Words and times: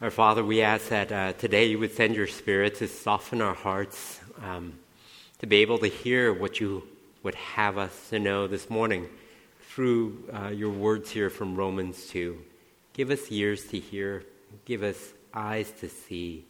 Our 0.00 0.10
Father, 0.10 0.44
we 0.44 0.60
ask 0.60 0.88
that 0.88 1.12
uh, 1.12 1.32
today 1.34 1.66
you 1.66 1.78
would 1.78 1.94
send 1.94 2.16
your 2.16 2.26
Spirit 2.26 2.74
to 2.76 2.88
soften 2.88 3.40
our 3.40 3.54
hearts, 3.54 4.20
um, 4.42 4.72
to 5.38 5.46
be 5.46 5.58
able 5.58 5.78
to 5.78 5.86
hear 5.86 6.32
what 6.32 6.58
you 6.58 6.82
would 7.22 7.36
have 7.36 7.78
us 7.78 8.08
to 8.10 8.18
know 8.18 8.48
this 8.48 8.68
morning 8.68 9.08
through 9.68 10.24
uh, 10.32 10.48
your 10.48 10.70
words 10.70 11.12
here 11.12 11.30
from 11.30 11.54
Romans 11.54 12.08
2. 12.08 12.36
Give 12.92 13.12
us 13.12 13.30
ears 13.30 13.66
to 13.66 13.78
hear, 13.78 14.24
give 14.64 14.82
us 14.82 15.12
eyes 15.32 15.70
to 15.78 15.88
see, 15.88 16.44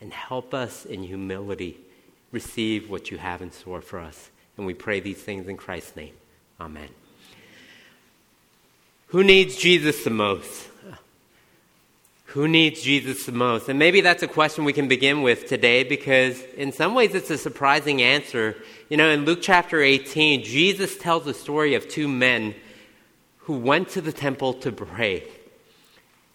and 0.00 0.10
help 0.10 0.54
us 0.54 0.86
in 0.86 1.02
humility 1.02 1.76
receive 2.32 2.88
what 2.88 3.10
you 3.10 3.18
have 3.18 3.42
in 3.42 3.52
store 3.52 3.82
for 3.82 4.00
us. 4.00 4.30
And 4.56 4.66
we 4.66 4.72
pray 4.72 5.00
these 5.00 5.20
things 5.22 5.48
in 5.48 5.58
Christ's 5.58 5.96
name. 5.96 6.14
Amen. 6.58 6.88
Who 9.08 9.22
needs 9.22 9.54
Jesus 9.56 10.02
the 10.02 10.10
most? 10.10 10.68
Who 12.36 12.48
needs 12.48 12.82
Jesus 12.82 13.24
the 13.24 13.32
most? 13.32 13.70
And 13.70 13.78
maybe 13.78 14.02
that's 14.02 14.22
a 14.22 14.28
question 14.28 14.66
we 14.66 14.74
can 14.74 14.88
begin 14.88 15.22
with 15.22 15.48
today 15.48 15.84
because, 15.84 16.38
in 16.58 16.70
some 16.70 16.94
ways, 16.94 17.14
it's 17.14 17.30
a 17.30 17.38
surprising 17.38 18.02
answer. 18.02 18.54
You 18.90 18.98
know, 18.98 19.08
in 19.08 19.24
Luke 19.24 19.38
chapter 19.40 19.80
18, 19.80 20.44
Jesus 20.44 20.98
tells 20.98 21.24
the 21.24 21.32
story 21.32 21.72
of 21.76 21.88
two 21.88 22.06
men 22.08 22.54
who 23.38 23.56
went 23.56 23.88
to 23.88 24.02
the 24.02 24.12
temple 24.12 24.52
to 24.52 24.70
pray. 24.70 25.26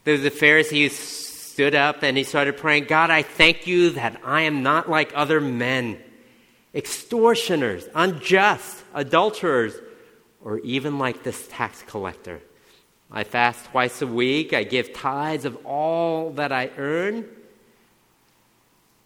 There 0.03 0.13
was 0.13 0.25
a 0.25 0.31
Pharisee 0.31 0.85
who 0.85 0.89
stood 0.89 1.75
up 1.75 2.01
and 2.01 2.17
he 2.17 2.23
started 2.23 2.57
praying, 2.57 2.85
God, 2.85 3.11
I 3.11 3.21
thank 3.21 3.67
you 3.67 3.91
that 3.91 4.21
I 4.25 4.41
am 4.41 4.63
not 4.63 4.89
like 4.89 5.11
other 5.13 5.39
men, 5.39 5.99
extortioners, 6.73 7.87
unjust, 7.93 8.83
adulterers, 8.95 9.75
or 10.43 10.57
even 10.61 10.97
like 10.97 11.21
this 11.21 11.47
tax 11.49 11.83
collector. 11.83 12.41
I 13.11 13.23
fast 13.23 13.65
twice 13.65 14.01
a 14.01 14.07
week. 14.07 14.53
I 14.53 14.63
give 14.63 14.93
tithes 14.93 15.45
of 15.45 15.65
all 15.65 16.31
that 16.31 16.51
I 16.51 16.69
earn. 16.77 17.25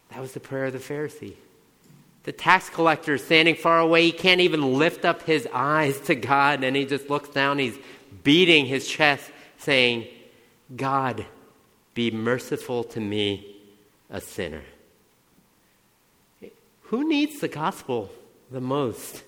That 0.10 0.20
was 0.20 0.34
the 0.34 0.40
prayer 0.40 0.66
of 0.66 0.74
the 0.74 0.80
Pharisee. 0.80 1.34
The 2.24 2.32
tax 2.32 2.70
collector 2.70 3.18
standing 3.18 3.56
far 3.56 3.80
away. 3.80 4.06
He 4.06 4.12
can't 4.12 4.42
even 4.42 4.78
lift 4.78 5.06
up 5.06 5.24
his 5.24 5.48
eyes 5.54 6.00
to 6.02 6.16
God, 6.16 6.64
and 6.64 6.76
he 6.76 6.86
just 6.86 7.10
looks 7.10 7.30
down. 7.30 7.60
He's 7.60 7.78
beating 8.24 8.66
his 8.66 8.88
chest, 8.88 9.30
saying, 9.58 10.08
God, 10.76 11.26
be 11.94 12.12
merciful 12.12 12.84
to 12.86 13.00
me, 13.00 13.56
a 14.10 14.22
sinner. 14.22 14.64
Who 16.84 17.08
needs 17.08 17.40
the 17.40 17.48
gospel 17.48 18.12
the 18.52 18.62
most? 18.62 19.24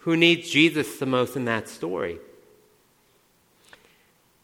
Who 0.00 0.16
needs 0.16 0.50
Jesus 0.50 0.98
the 0.98 1.06
most 1.06 1.36
in 1.36 1.46
that 1.46 1.68
story? 1.68 2.18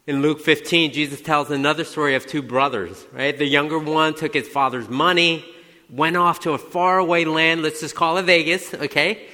In 0.07 0.21
Luke 0.21 0.39
15, 0.39 0.93
Jesus 0.93 1.19
tells 1.19 1.51
another 1.51 1.83
story 1.83 2.15
of 2.15 2.25
two 2.25 2.41
brothers, 2.41 3.05
right? 3.11 3.37
The 3.37 3.45
younger 3.45 3.77
one 3.77 4.13
took 4.15 4.33
his 4.33 4.47
father's 4.47 4.87
money, 4.87 5.43
went 5.89 6.15
off 6.15 6.39
to 6.41 6.53
a 6.53 6.57
faraway 6.57 7.25
land, 7.25 7.61
let's 7.61 7.81
just 7.81 7.93
call 7.93 8.15
it 8.15 8.23
Vegas, 8.23 8.73
okay? 8.73 9.27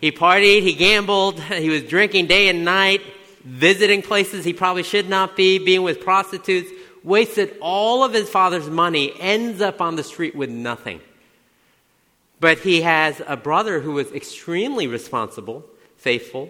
He 0.00 0.12
partied, 0.12 0.62
he 0.62 0.74
gambled, 0.74 1.40
he 1.40 1.70
was 1.70 1.82
drinking 1.82 2.28
day 2.28 2.48
and 2.48 2.64
night, 2.64 3.00
visiting 3.42 4.00
places 4.00 4.44
he 4.44 4.52
probably 4.52 4.84
should 4.84 5.08
not 5.08 5.36
be, 5.36 5.58
being 5.58 5.82
with 5.82 6.00
prostitutes, 6.00 6.70
wasted 7.02 7.56
all 7.60 8.04
of 8.04 8.12
his 8.12 8.28
father's 8.28 8.70
money, 8.70 9.12
ends 9.18 9.60
up 9.60 9.80
on 9.80 9.96
the 9.96 10.04
street 10.04 10.36
with 10.36 10.50
nothing. 10.50 11.00
But 12.38 12.58
he 12.58 12.82
has 12.82 13.20
a 13.26 13.36
brother 13.36 13.80
who 13.80 13.90
was 13.90 14.12
extremely 14.12 14.86
responsible, 14.86 15.64
faithful, 15.96 16.48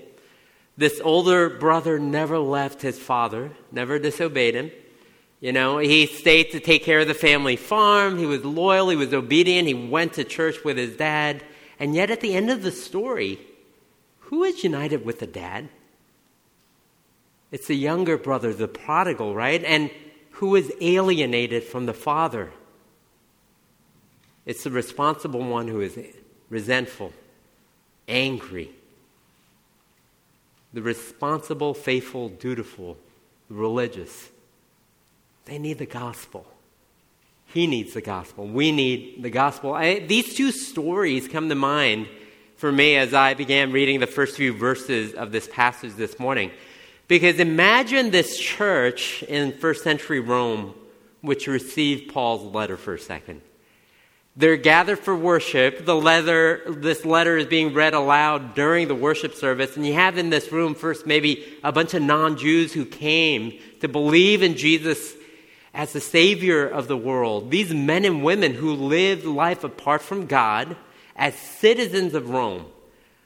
this 0.83 1.01
older 1.05 1.49
brother 1.49 1.99
never 2.01 2.39
left 2.39 2.83
his 2.83 2.99
father, 2.99 3.53
never 3.71 4.01
disobeyed 4.01 4.57
him. 4.57 4.73
You 5.39 5.53
know, 5.53 5.79
he 5.79 6.07
stayed 6.07 6.51
to 6.51 6.61
take 6.61 6.83
care 6.83 6.99
of 6.99 7.07
the 7.07 7.15
family 7.15 7.55
farm. 7.55 8.19
He 8.19 8.27
was 8.27 8.45
loyal, 8.45 8.89
he 8.89 8.97
was 8.97 9.15
obedient, 9.15 9.69
he 9.69 9.75
went 9.75 10.15
to 10.15 10.25
church 10.25 10.65
with 10.65 10.77
his 10.77 10.97
dad. 10.97 11.45
And 11.79 11.95
yet, 11.95 12.11
at 12.11 12.21
the 12.21 12.35
end 12.35 12.51
of 12.51 12.63
the 12.63 12.73
story, 12.73 13.39
who 14.19 14.43
is 14.43 14.65
united 14.65 15.05
with 15.05 15.21
the 15.21 15.27
dad? 15.27 15.69
It's 17.53 17.69
the 17.69 17.77
younger 17.77 18.19
brother, 18.19 18.53
the 18.53 18.67
prodigal, 18.67 19.37
right? 19.37 19.63
And 19.63 19.89
who 20.33 20.57
is 20.57 20.73
alienated 20.81 21.63
from 21.63 21.87
the 21.87 21.95
father? 21.95 22.53
It's 24.47 24.65
the 24.65 24.71
responsible 24.73 25.45
one 25.45 25.69
who 25.69 25.81
is 25.81 25.97
resentful, 26.49 27.13
angry, 28.09 28.71
the 30.73 30.83
responsible, 30.83 31.75
faithful, 31.75 32.29
dutiful, 32.29 32.97
religious, 33.49 34.31
they 35.45 35.59
need 35.59 35.79
the 35.79 35.87
gospel. 35.87 36.47
He 37.47 37.67
needs 37.67 37.93
the 37.93 38.01
gospel. 38.01 38.47
We 38.47 38.73
need 38.73 39.23
the 39.23 39.31
gospel. 39.31 39.75
I, 39.75 39.99
these 39.99 40.35
two 40.35 40.53
stories 40.53 41.29
come 41.29 41.49
to 41.49 41.55
mind 41.55 42.09
for 42.57 42.73
me 42.73 42.97
as 42.97 43.13
I 43.13 43.35
began 43.35 43.73
reading 43.73 44.01
the 44.01 44.07
first 44.07 44.37
few 44.37 44.53
verses 44.55 45.15
of 45.15 45.33
this 45.33 45.49
passage 45.49 45.95
this 45.95 46.19
morning. 46.19 46.51
Because 47.09 47.41
imagine 47.41 48.11
this 48.11 48.39
church 48.39 49.23
in 49.25 49.53
first 49.53 49.85
century 49.85 50.21
Rome, 50.21 50.75
which 51.21 51.47
received 51.47 52.13
Paul's 52.13 52.55
letter 52.55 52.77
for 52.77 52.95
a 52.95 52.99
second. 52.99 53.43
They're 54.35 54.57
gathered 54.57 54.99
for 54.99 55.15
worship. 55.15 55.85
The 55.85 55.95
letter, 55.95 56.63
this 56.67 57.05
letter 57.05 57.37
is 57.37 57.47
being 57.47 57.75
read 57.75 57.93
aloud 57.93 58.55
during 58.55 58.89
the 58.89 58.95
worship 58.95 59.35
service. 59.35 59.77
And 59.77 59.87
you 59.87 59.93
have 59.93 60.17
in 60.17 60.31
this 60.31 60.51
room 60.51 60.75
first 60.75 61.07
maybe 61.07 61.45
a 61.63 61.71
bunch 61.71 61.93
of 61.93 62.03
non 62.03 62.39
Jews 62.39 62.73
who 62.73 62.87
came 62.87 63.59
to 63.81 63.89
believe 63.89 64.43
in 64.43 64.57
Jesus 64.57 65.15
as 65.75 65.93
the 65.93 66.01
Savior 66.01 66.67
of 66.67 66.89
the 66.89 66.97
world. 66.97 67.51
These 67.51 67.75
men 67.75 68.07
and 68.07 68.25
women 68.25 68.55
who 68.55 68.73
lived 68.73 69.27
life 69.27 69.65
apart 69.65 70.01
from 70.01 70.27
God 70.27 70.77
as 71.15 71.35
citizens 71.35 72.15
of 72.15 72.31
Rome, 72.31 72.65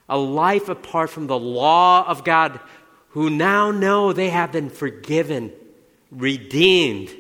a 0.09 0.19
life 0.19 0.69
apart 0.69 1.11
from 1.11 1.29
the 1.29 1.39
law 1.39 2.07
of 2.07 2.25
God, 2.25 2.59
who 3.11 3.31
now 3.31 3.71
know 3.71 4.13
they 4.13 4.31
have 4.31 4.51
been 4.51 4.71
forgiven, 4.71 5.53
redeemed, 6.11 7.11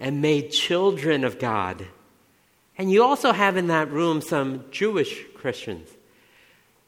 and 0.00 0.20
made 0.20 0.50
children 0.50 1.22
of 1.22 1.38
God. 1.38 1.86
And 2.78 2.90
you 2.90 3.02
also 3.02 3.32
have 3.32 3.56
in 3.56 3.68
that 3.68 3.90
room 3.90 4.20
some 4.20 4.64
Jewish 4.70 5.24
Christians, 5.34 5.88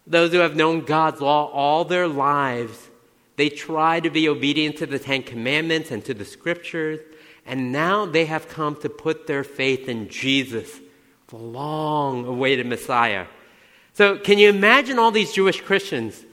those 0.06 0.32
who 0.32 0.38
have 0.38 0.56
known 0.56 0.84
God's 0.84 1.20
law 1.20 1.46
all 1.50 1.84
their 1.84 2.08
lives. 2.08 2.88
They 3.36 3.48
try 3.48 4.00
to 4.00 4.10
be 4.10 4.28
obedient 4.28 4.76
to 4.78 4.86
the 4.86 4.98
Ten 4.98 5.22
Commandments 5.22 5.90
and 5.90 6.04
to 6.04 6.12
the 6.12 6.24
Scriptures, 6.24 7.00
and 7.46 7.72
now 7.72 8.04
they 8.04 8.26
have 8.26 8.48
come 8.48 8.76
to 8.76 8.88
put 8.88 9.26
their 9.26 9.44
faith 9.44 9.88
in 9.88 10.08
Jesus, 10.08 10.80
the 11.28 11.36
long 11.36 12.26
awaited 12.26 12.66
Messiah. 12.66 13.26
So, 13.94 14.18
can 14.18 14.38
you 14.38 14.48
imagine 14.48 14.98
all 14.98 15.10
these 15.10 15.32
Jewish 15.32 15.60
Christians 15.60 16.24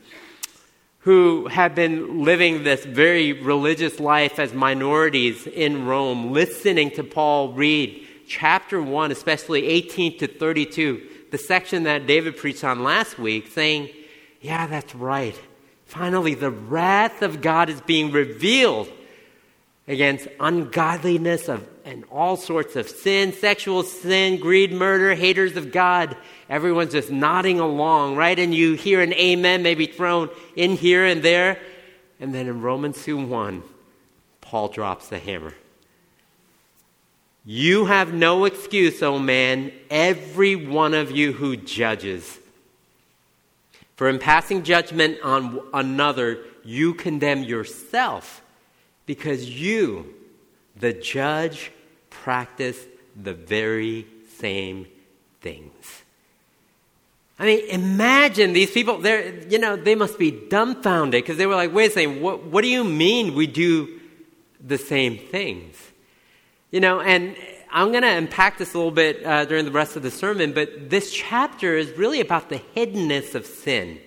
who 1.00 1.46
have 1.46 1.74
been 1.74 2.24
living 2.24 2.64
this 2.64 2.84
very 2.84 3.32
religious 3.32 4.00
life 4.00 4.40
as 4.40 4.52
minorities 4.52 5.46
in 5.46 5.86
Rome, 5.86 6.32
listening 6.32 6.90
to 6.92 7.04
Paul 7.04 7.52
read 7.52 8.05
chapter 8.26 8.80
1, 8.80 9.10
especially 9.12 9.66
18 9.66 10.18
to 10.18 10.26
32, 10.26 11.08
the 11.30 11.38
section 11.38 11.84
that 11.84 12.06
David 12.06 12.36
preached 12.36 12.64
on 12.64 12.82
last 12.82 13.18
week, 13.18 13.48
saying, 13.48 13.90
Yeah, 14.40 14.66
that's 14.66 14.94
right. 14.94 15.38
Finally, 15.86 16.34
the 16.34 16.50
wrath 16.50 17.22
of 17.22 17.40
God 17.40 17.68
is 17.68 17.80
being 17.82 18.10
revealed 18.10 18.88
against 19.88 20.26
ungodliness 20.40 21.48
of, 21.48 21.66
and 21.84 22.04
all 22.10 22.36
sorts 22.36 22.74
of 22.74 22.88
sin, 22.88 23.32
sexual 23.32 23.84
sin, 23.84 24.40
greed, 24.40 24.72
murder, 24.72 25.14
haters 25.14 25.56
of 25.56 25.70
God. 25.70 26.16
Everyone's 26.48 26.92
just 26.92 27.10
nodding 27.10 27.60
along, 27.60 28.16
right? 28.16 28.38
And 28.38 28.52
you 28.52 28.74
hear 28.74 29.00
an 29.00 29.12
amen 29.14 29.62
maybe 29.62 29.86
thrown 29.86 30.28
in 30.56 30.72
here 30.72 31.04
and 31.04 31.22
there. 31.22 31.60
And 32.18 32.34
then 32.34 32.48
in 32.48 32.62
Romans 32.62 33.02
2 33.04 33.26
1, 33.26 33.62
Paul 34.40 34.68
drops 34.68 35.08
the 35.08 35.18
hammer. 35.18 35.54
You 37.48 37.84
have 37.84 38.12
no 38.12 38.44
excuse, 38.44 39.00
O 39.04 39.14
oh 39.14 39.18
man, 39.20 39.70
every 39.88 40.56
one 40.56 40.94
of 40.94 41.12
you 41.12 41.32
who 41.32 41.56
judges. 41.56 42.40
For 43.94 44.08
in 44.08 44.18
passing 44.18 44.64
judgment 44.64 45.18
on 45.22 45.60
another, 45.72 46.40
you 46.64 46.92
condemn 46.92 47.44
yourself, 47.44 48.42
because 49.06 49.48
you, 49.48 50.12
the 50.74 50.92
judge, 50.92 51.70
practice 52.10 52.84
the 53.14 53.32
very 53.32 54.08
same 54.38 54.88
things. 55.40 56.02
I 57.38 57.46
mean, 57.46 57.68
imagine 57.68 58.54
these 58.54 58.72
people, 58.72 58.98
they're, 58.98 59.38
you 59.44 59.60
know, 59.60 59.76
they 59.76 59.94
must 59.94 60.18
be 60.18 60.32
dumbfounded 60.32 61.22
because 61.22 61.36
they 61.36 61.46
were 61.46 61.54
like, 61.54 61.72
wait 61.72 61.90
a 61.92 61.94
second, 61.94 62.20
what, 62.20 62.42
what 62.42 62.62
do 62.62 62.68
you 62.68 62.82
mean 62.82 63.36
we 63.36 63.46
do 63.46 64.00
the 64.60 64.78
same 64.78 65.16
things? 65.16 65.76
You 66.70 66.80
know, 66.80 67.00
and 67.00 67.36
I'm 67.70 67.90
going 67.90 68.02
to 68.02 68.08
unpack 68.08 68.58
this 68.58 68.74
a 68.74 68.76
little 68.76 68.90
bit 68.90 69.24
uh, 69.24 69.44
during 69.44 69.64
the 69.64 69.70
rest 69.70 69.96
of 69.96 70.02
the 70.02 70.10
sermon, 70.10 70.52
but 70.52 70.90
this 70.90 71.12
chapter 71.12 71.76
is 71.76 71.90
really 71.92 72.20
about 72.20 72.48
the 72.48 72.60
hiddenness 72.74 73.34
of 73.34 73.46
sin. 73.46 74.00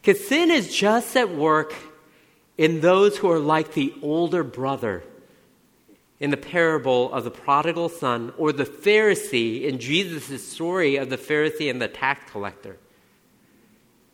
Because 0.00 0.26
sin 0.26 0.50
is 0.50 0.74
just 0.74 1.16
at 1.16 1.34
work 1.34 1.74
in 2.56 2.80
those 2.80 3.18
who 3.18 3.30
are 3.30 3.38
like 3.38 3.74
the 3.74 3.92
older 4.02 4.44
brother 4.44 5.02
in 6.20 6.30
the 6.30 6.36
parable 6.36 7.12
of 7.12 7.24
the 7.24 7.30
prodigal 7.30 7.88
son 7.88 8.32
or 8.38 8.52
the 8.52 8.64
Pharisee 8.64 9.64
in 9.64 9.78
Jesus' 9.78 10.46
story 10.46 10.96
of 10.96 11.10
the 11.10 11.18
Pharisee 11.18 11.68
and 11.68 11.82
the 11.82 11.88
tax 11.88 12.30
collector. 12.30 12.78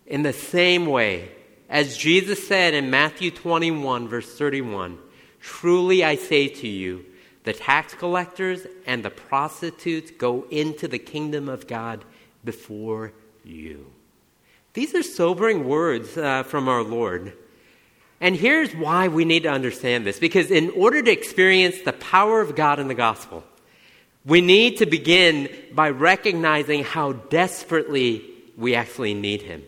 In 0.06 0.22
the 0.22 0.32
same 0.32 0.86
way, 0.86 1.30
as 1.68 1.96
Jesus 1.96 2.46
said 2.46 2.74
in 2.74 2.90
Matthew 2.90 3.30
21, 3.30 4.08
verse 4.08 4.36
31, 4.36 4.98
Truly 5.40 6.04
I 6.04 6.16
say 6.16 6.48
to 6.48 6.68
you, 6.68 7.04
the 7.44 7.52
tax 7.52 7.94
collectors 7.94 8.66
and 8.86 9.04
the 9.04 9.10
prostitutes 9.10 10.10
go 10.10 10.46
into 10.50 10.88
the 10.88 10.98
kingdom 10.98 11.48
of 11.48 11.66
God 11.66 12.04
before 12.44 13.12
you. 13.44 13.90
These 14.74 14.94
are 14.94 15.02
sobering 15.02 15.68
words 15.68 16.16
uh, 16.16 16.44
from 16.44 16.68
our 16.68 16.82
Lord. 16.82 17.32
And 18.20 18.36
here's 18.36 18.74
why 18.74 19.08
we 19.08 19.24
need 19.24 19.42
to 19.42 19.50
understand 19.50 20.06
this 20.06 20.18
because 20.18 20.50
in 20.50 20.70
order 20.70 21.02
to 21.02 21.10
experience 21.10 21.80
the 21.80 21.92
power 21.92 22.40
of 22.40 22.54
God 22.54 22.78
in 22.78 22.88
the 22.88 22.94
gospel, 22.94 23.44
we 24.24 24.40
need 24.40 24.78
to 24.78 24.86
begin 24.86 25.48
by 25.72 25.90
recognizing 25.90 26.84
how 26.84 27.12
desperately 27.12 28.24
we 28.56 28.76
actually 28.76 29.14
need 29.14 29.42
Him. 29.42 29.64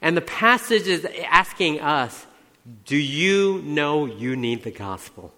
And 0.00 0.16
the 0.16 0.22
passage 0.22 0.86
is 0.86 1.06
asking 1.28 1.80
us 1.80 2.26
do 2.86 2.96
you 2.96 3.60
know 3.62 4.06
you 4.06 4.36
need 4.36 4.62
the 4.62 4.70
gospel? 4.70 5.34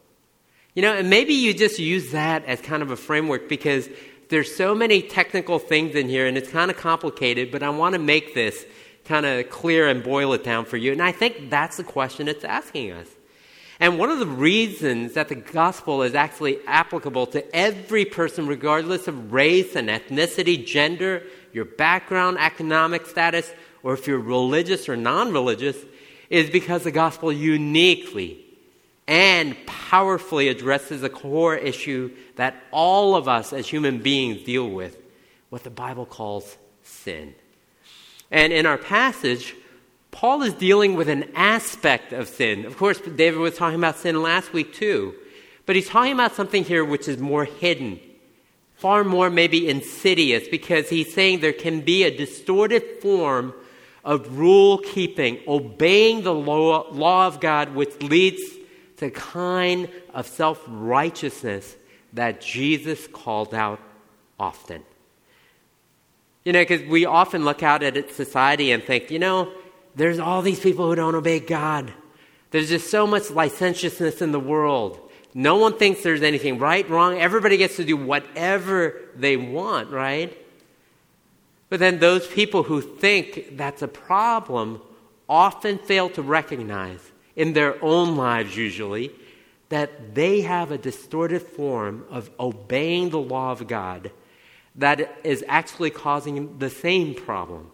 You 0.77 0.83
know, 0.83 0.93
and 0.95 1.09
maybe 1.09 1.33
you 1.33 1.55
just 1.55 1.79
use 1.79 2.13
that 2.13 2.45
as 2.45 2.61
kind 2.61 2.83
of 2.83 2.91
a 2.91 2.97
framework 2.97 3.49
because 3.49 3.89
there's 4.29 4.55
so 4.55 4.75
many 4.75 5.01
technical 5.01 5.59
things 5.59 5.95
in 5.95 6.07
here 6.07 6.27
and 6.27 6.37
it's 6.37 6.51
kind 6.51 6.71
of 6.71 6.77
complicated, 6.77 7.51
but 7.51 7.63
I 7.63 7.71
want 7.71 7.95
to 7.95 7.99
make 7.99 8.35
this 8.35 8.67
kind 9.07 9.25
of 9.25 9.49
clear 9.49 9.89
and 9.89 10.03
boil 10.03 10.35
it 10.35 10.45
down 10.45 10.67
for 10.67 10.77
you. 10.77 10.93
And 10.93 11.01
I 11.01 11.13
think 11.13 11.49
that's 11.49 11.79
the 11.79 11.85
question 11.85 12.29
it's 12.29 12.45
asking 12.45 12.93
us. 12.93 13.09
And 13.81 13.99
one 13.99 14.11
of 14.11 14.19
the 14.19 14.27
reasons 14.27 15.15
that 15.15 15.31
the 15.31 15.35
gospel 15.37 16.03
is 16.03 16.15
actually 16.15 16.59
applicable 16.67 17.29
to 17.29 17.57
every 17.57 18.05
person, 18.05 18.47
regardless 18.47 19.09
of 19.09 19.33
race 19.33 19.77
and 19.77 19.89
ethnicity, 19.89 20.67
gender, 20.67 21.23
your 21.55 21.65
background, 21.65 22.37
economic 22.39 23.07
status, 23.07 23.51
or 23.83 23.95
if 23.95 24.07
you're 24.07 24.19
religious 24.19 24.91
or 24.91 24.97
non 24.97 25.33
religious, 25.33 25.79
is 26.29 26.51
because 26.51 26.83
the 26.83 26.91
gospel 26.91 27.33
uniquely 27.33 28.46
and 29.09 29.57
powerfully 29.67 30.49
addresses 30.49 31.03
a 31.03 31.09
core 31.09 31.57
issue 31.57 32.11
that 32.37 32.57
all 32.73 33.15
of 33.15 33.29
us 33.29 33.53
as 33.53 33.69
human 33.69 33.99
beings 33.99 34.43
deal 34.43 34.69
with 34.69 35.01
what 35.49 35.63
the 35.63 35.71
Bible 35.71 36.07
calls 36.07 36.57
sin. 36.83 37.35
And 38.31 38.53
in 38.53 38.67
our 38.67 38.79
passage, 38.79 39.55
Paul 40.11 40.43
is 40.43 40.55
dealing 40.55 40.95
with 40.95 41.09
an 41.09 41.31
aspect 41.35 42.13
of 42.13 42.29
sin. 42.29 42.65
Of 42.65 42.77
course, 42.77 43.01
David 43.01 43.39
was 43.39 43.57
talking 43.57 43.79
about 43.79 43.97
sin 43.97 44.21
last 44.23 44.53
week 44.53 44.73
too, 44.75 45.15
but 45.67 45.77
he's 45.77 45.89
talking 45.89 46.13
about 46.13 46.35
something 46.35 46.65
here 46.65 46.85
which 46.85 47.07
is 47.07 47.19
more 47.19 47.45
hidden, 47.45 48.01
far 48.75 49.05
more 49.05 49.31
maybe 49.31 49.69
insidious, 49.69 50.49
because 50.49 50.89
he's 50.89 51.13
saying 51.15 51.41
there 51.41 51.53
can 51.53 51.83
be 51.83 52.03
a 52.03 52.17
distorted 52.17 52.83
form 53.01 53.55
of 54.05 54.39
rule 54.39 54.79
keeping, 54.79 55.39
obeying 55.47 56.23
the 56.23 56.35
law, 56.35 56.87
law 56.93 57.27
of 57.27 57.41
God, 57.41 57.75
which 57.75 58.01
leads 58.03 58.43
to 58.99 59.11
kind 59.11 59.89
of 60.15 60.27
self 60.27 60.63
righteousness 60.67 61.77
that 62.13 62.41
Jesus 62.41 63.07
called 63.07 63.55
out 63.55 63.81
often. 64.39 64.83
You 66.45 66.53
know, 66.53 66.63
because 66.63 66.89
we 66.89 67.05
often 67.05 67.45
look 67.45 67.63
out 67.63 67.83
at 67.83 68.13
society 68.13 68.71
and 68.71 68.83
think, 68.83 69.11
you 69.11 69.19
know, 69.19 69.53
there's 69.97 70.19
all 70.19 70.43
these 70.43 70.61
people 70.61 70.89
who 70.89 70.95
don't 70.95 71.15
obey 71.15 71.41
God. 71.41 71.93
There's 72.51 72.69
just 72.69 72.91
so 72.91 73.07
much 73.07 73.31
licentiousness 73.31 74.23
in 74.23 74.33
the 74.33 74.41
world. 74.41 75.01
No 75.35 75.57
one 75.57 75.77
thinks 75.77 76.03
there's 76.03 76.23
anything 76.23 76.59
right, 76.59 76.89
wrong. 76.89 77.19
Everybody 77.19 77.57
gets 77.57 77.77
to 77.77 77.85
do 77.85 77.97
whatever 77.97 79.01
they 79.17 79.37
want, 79.37 79.91
right? 79.91 80.37
But 81.69 81.81
then 81.81 81.99
those 81.99 82.27
people 82.27 82.63
who 82.63 82.81
think 82.81 83.57
that's 83.57 83.83
a 83.83 83.89
problem 83.89 84.81
often 85.29 85.79
fail 85.79 86.09
to 86.11 86.23
recognize, 86.23 87.01
in 87.37 87.53
their 87.53 87.83
own 87.85 88.17
lives 88.17 88.57
usually, 88.57 89.13
that 89.69 90.15
they 90.15 90.41
have 90.41 90.71
a 90.71 90.79
distorted 90.79 91.43
form 91.43 92.05
of 92.11 92.31
obeying 92.41 93.11
the 93.11 93.19
law 93.19 93.53
of 93.53 93.67
God 93.69 94.11
that 94.77 95.19
is 95.25 95.45
actually 95.49 95.91
causing 95.91 96.59
the 96.59 96.71
same 96.71 97.15
problem. 97.15 97.71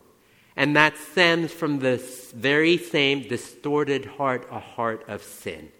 And 0.56 0.76
that 0.76 0.96
stems 0.96 1.52
from 1.52 1.78
this 1.78 2.30
very 2.32 2.76
same 2.76 3.26
distorted 3.26 4.04
heart, 4.04 4.46
a 4.50 4.58
heart 4.58 5.04
of 5.08 5.22
sin. 5.22 5.70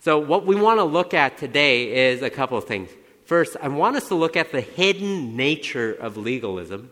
So, 0.00 0.18
what 0.18 0.46
we 0.46 0.56
want 0.56 0.78
to 0.78 0.84
look 0.84 1.14
at 1.14 1.38
today 1.38 2.10
is 2.10 2.22
a 2.22 2.30
couple 2.30 2.58
of 2.58 2.64
things. 2.64 2.90
First, 3.24 3.56
I 3.62 3.68
want 3.68 3.96
us 3.96 4.08
to 4.08 4.14
look 4.14 4.36
at 4.36 4.50
the 4.50 4.60
hidden 4.60 5.36
nature 5.36 5.92
of 5.92 6.16
legalism. 6.16 6.90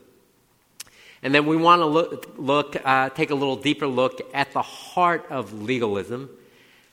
And 1.23 1.35
then 1.35 1.47
we 1.47 1.57
want 1.57 1.81
to 1.81 1.87
look, 1.87 2.35
look 2.39 2.77
uh, 2.85 3.11
take 3.11 3.31
a 3.31 3.35
little 3.35 3.57
deeper 3.57 3.87
look 3.87 4.21
at 4.35 4.53
the 4.53 4.63
heart 4.63 5.27
of 5.31 5.53
legalism. 5.53 6.31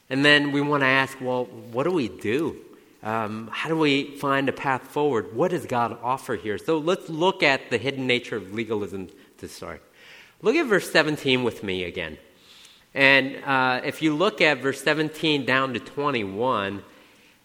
And 0.09 0.23
then 0.23 0.51
we 0.51 0.61
want 0.61 0.81
to 0.81 0.87
ask, 0.87 1.19
well, 1.21 1.45
what 1.45 1.83
do 1.83 1.91
we 1.91 2.09
do? 2.09 2.57
Um, 3.03 3.49
how 3.51 3.69
do 3.69 3.77
we 3.77 4.17
find 4.17 4.49
a 4.49 4.51
path 4.51 4.81
forward? 4.81 5.35
What 5.35 5.51
does 5.51 5.65
God 5.65 5.97
offer 6.01 6.35
here? 6.35 6.57
So 6.57 6.79
let's 6.79 7.07
look 7.07 7.43
at 7.43 7.69
the 7.69 7.77
hidden 7.77 8.07
nature 8.07 8.35
of 8.35 8.53
legalism 8.53 9.09
to 9.37 9.47
start. 9.47 9.83
Look 10.41 10.55
at 10.55 10.65
verse 10.65 10.91
17 10.91 11.43
with 11.43 11.63
me 11.63 11.83
again. 11.83 12.17
And 12.95 13.43
uh, 13.43 13.81
if 13.83 14.01
you 14.01 14.15
look 14.15 14.41
at 14.41 14.59
verse 14.59 14.81
17 14.81 15.45
down 15.45 15.73
to 15.73 15.79
21, 15.79 16.81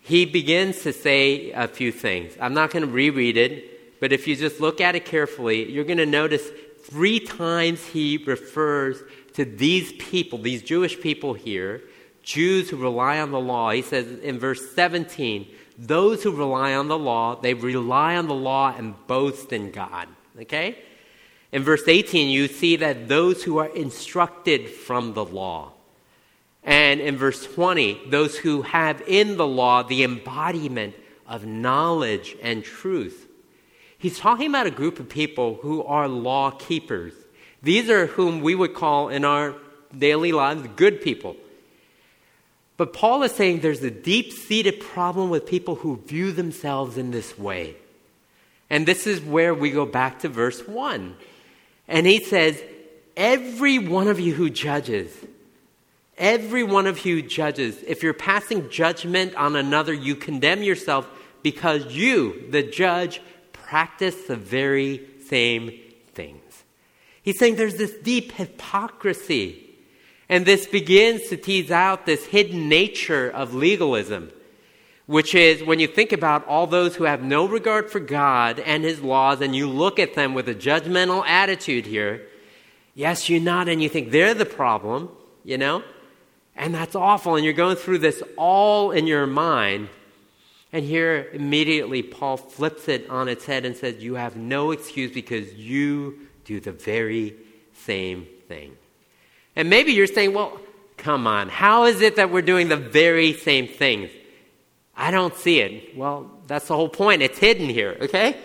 he 0.00 0.24
begins 0.24 0.82
to 0.82 0.92
say 0.92 1.50
a 1.50 1.68
few 1.68 1.92
things. 1.92 2.32
I'm 2.40 2.54
not 2.54 2.70
going 2.70 2.86
to 2.86 2.90
reread 2.90 3.36
it, 3.36 4.00
but 4.00 4.12
if 4.12 4.26
you 4.26 4.36
just 4.36 4.60
look 4.60 4.80
at 4.80 4.94
it 4.94 5.04
carefully, 5.04 5.70
you're 5.70 5.84
going 5.84 5.98
to 5.98 6.06
notice 6.06 6.48
three 6.82 7.20
times 7.20 7.86
he 7.86 8.22
refers 8.26 9.02
to 9.34 9.44
these 9.44 9.92
people, 9.92 10.38
these 10.38 10.62
Jewish 10.62 11.00
people 11.00 11.34
here, 11.34 11.82
Jews 12.22 12.70
who 12.70 12.76
rely 12.76 13.20
on 13.20 13.30
the 13.30 13.40
law. 13.40 13.70
He 13.70 13.82
says 13.82 14.18
in 14.20 14.38
verse 14.38 14.70
17, 14.72 15.46
those 15.78 16.22
who 16.22 16.30
rely 16.32 16.74
on 16.74 16.88
the 16.88 16.98
law, 16.98 17.40
they 17.40 17.54
rely 17.54 18.16
on 18.16 18.28
the 18.28 18.34
law 18.34 18.74
and 18.76 18.94
boast 19.06 19.52
in 19.52 19.70
God. 19.70 20.08
Okay? 20.38 20.78
In 21.52 21.62
verse 21.62 21.82
18, 21.86 22.28
you 22.28 22.48
see 22.48 22.76
that 22.76 23.08
those 23.08 23.42
who 23.42 23.58
are 23.58 23.74
instructed 23.74 24.68
from 24.68 25.14
the 25.14 25.24
law. 25.24 25.72
And 26.62 27.00
in 27.00 27.16
verse 27.16 27.46
20, 27.54 28.08
those 28.08 28.36
who 28.36 28.62
have 28.62 29.02
in 29.06 29.36
the 29.36 29.46
law 29.46 29.82
the 29.82 30.04
embodiment 30.04 30.94
of 31.26 31.46
knowledge 31.46 32.36
and 32.42 32.62
truth. 32.62 33.26
He's 34.00 34.18
talking 34.18 34.48
about 34.48 34.66
a 34.66 34.70
group 34.70 34.98
of 34.98 35.10
people 35.10 35.56
who 35.60 35.84
are 35.84 36.08
law 36.08 36.52
keepers. 36.52 37.12
These 37.62 37.90
are 37.90 38.06
whom 38.06 38.40
we 38.40 38.54
would 38.54 38.74
call 38.74 39.10
in 39.10 39.26
our 39.26 39.54
daily 39.96 40.32
lives 40.32 40.66
good 40.74 41.02
people. 41.02 41.36
But 42.78 42.94
Paul 42.94 43.22
is 43.24 43.32
saying 43.32 43.60
there's 43.60 43.82
a 43.82 43.90
deep 43.90 44.32
seated 44.32 44.80
problem 44.80 45.28
with 45.28 45.44
people 45.44 45.74
who 45.74 45.98
view 45.98 46.32
themselves 46.32 46.96
in 46.96 47.10
this 47.10 47.38
way. 47.38 47.76
And 48.70 48.88
this 48.88 49.06
is 49.06 49.20
where 49.20 49.52
we 49.52 49.70
go 49.70 49.84
back 49.84 50.20
to 50.20 50.30
verse 50.30 50.66
1. 50.66 51.14
And 51.86 52.06
he 52.06 52.24
says, 52.24 52.58
Every 53.18 53.78
one 53.78 54.08
of 54.08 54.18
you 54.18 54.32
who 54.32 54.48
judges, 54.48 55.14
every 56.16 56.62
one 56.62 56.86
of 56.86 57.04
you 57.04 57.20
judges, 57.20 57.76
if 57.86 58.02
you're 58.02 58.14
passing 58.14 58.70
judgment 58.70 59.34
on 59.34 59.56
another, 59.56 59.92
you 59.92 60.16
condemn 60.16 60.62
yourself 60.62 61.06
because 61.42 61.84
you, 61.92 62.46
the 62.50 62.62
judge, 62.62 63.20
practice 63.70 64.24
the 64.24 64.34
very 64.34 65.00
same 65.28 65.70
things. 66.12 66.64
He's 67.22 67.38
saying 67.38 67.54
there's 67.54 67.76
this 67.76 67.92
deep 68.02 68.32
hypocrisy 68.32 69.64
and 70.28 70.44
this 70.44 70.66
begins 70.66 71.28
to 71.28 71.36
tease 71.36 71.70
out 71.70 72.04
this 72.04 72.26
hidden 72.26 72.68
nature 72.68 73.30
of 73.30 73.54
legalism, 73.54 74.32
which 75.06 75.36
is 75.36 75.62
when 75.62 75.78
you 75.78 75.86
think 75.86 76.10
about 76.10 76.44
all 76.48 76.66
those 76.66 76.96
who 76.96 77.04
have 77.04 77.22
no 77.22 77.46
regard 77.46 77.92
for 77.92 78.00
God 78.00 78.58
and 78.58 78.82
His 78.82 79.02
laws, 79.02 79.40
and 79.40 79.54
you 79.54 79.68
look 79.68 80.00
at 80.00 80.14
them 80.14 80.34
with 80.34 80.48
a 80.48 80.54
judgmental 80.54 81.24
attitude 81.24 81.86
here, 81.86 82.26
yes, 82.96 83.28
you 83.28 83.38
nod 83.38 83.68
and 83.68 83.80
you 83.80 83.88
think 83.88 84.10
they're 84.10 84.34
the 84.34 84.46
problem, 84.46 85.10
you 85.44 85.58
know? 85.58 85.84
And 86.56 86.74
that's 86.74 86.96
awful. 86.96 87.36
And 87.36 87.44
you're 87.44 87.54
going 87.54 87.76
through 87.76 87.98
this 87.98 88.20
all 88.36 88.90
in 88.90 89.06
your 89.06 89.28
mind. 89.28 89.88
And 90.72 90.84
here, 90.84 91.28
immediately, 91.32 92.02
Paul 92.02 92.36
flips 92.36 92.88
it 92.88 93.10
on 93.10 93.28
its 93.28 93.44
head 93.44 93.64
and 93.64 93.76
says, 93.76 94.02
You 94.02 94.14
have 94.14 94.36
no 94.36 94.70
excuse 94.70 95.10
because 95.10 95.52
you 95.54 96.28
do 96.44 96.60
the 96.60 96.72
very 96.72 97.34
same 97.74 98.26
thing. 98.48 98.76
And 99.56 99.68
maybe 99.68 99.92
you're 99.92 100.06
saying, 100.06 100.34
well, 100.34 100.60
come 100.96 101.26
on, 101.26 101.48
how 101.48 101.84
is 101.84 102.00
it 102.00 102.16
that 102.16 102.30
we're 102.30 102.42
doing 102.42 102.68
the 102.68 102.76
very 102.76 103.32
same 103.32 103.66
things? 103.66 104.10
I 104.96 105.10
don't 105.10 105.34
see 105.34 105.60
it. 105.60 105.96
Well, 105.96 106.30
that's 106.46 106.68
the 106.68 106.76
whole 106.76 106.88
point. 106.88 107.22
It's 107.22 107.38
hidden 107.38 107.68
here, 107.68 107.96
okay? 108.00 108.36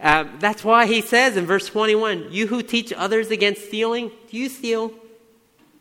Uh, 0.00 0.24
that's 0.38 0.64
why 0.64 0.86
he 0.86 1.00
says 1.00 1.36
in 1.36 1.46
verse 1.46 1.66
21 1.66 2.28
You 2.30 2.46
who 2.46 2.62
teach 2.62 2.92
others 2.92 3.30
against 3.30 3.66
stealing, 3.66 4.10
do 4.30 4.36
you 4.36 4.48
steal? 4.48 4.92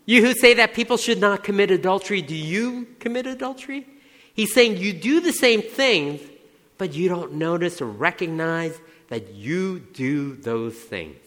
You 0.06 0.22
who 0.22 0.34
say 0.34 0.56
that 0.56 0.74
people 0.74 0.98
should 0.98 1.20
not 1.20 1.44
commit 1.44 1.72
adultery, 1.72 2.22
do 2.22 2.36
you 2.36 2.88
commit 3.00 3.26
adultery? 3.26 3.88
He's 4.34 4.54
saying 4.54 4.78
you 4.78 4.94
do 4.94 5.20
the 5.20 5.32
same 5.32 5.62
things, 5.62 6.22
but 6.78 6.94
you 6.94 7.08
don't 7.08 7.34
notice 7.34 7.82
or 7.82 7.86
recognize 7.86 8.78
that 9.10 9.34
you 9.34 9.80
do 9.80 10.36
those 10.36 10.76
things. 10.76 11.18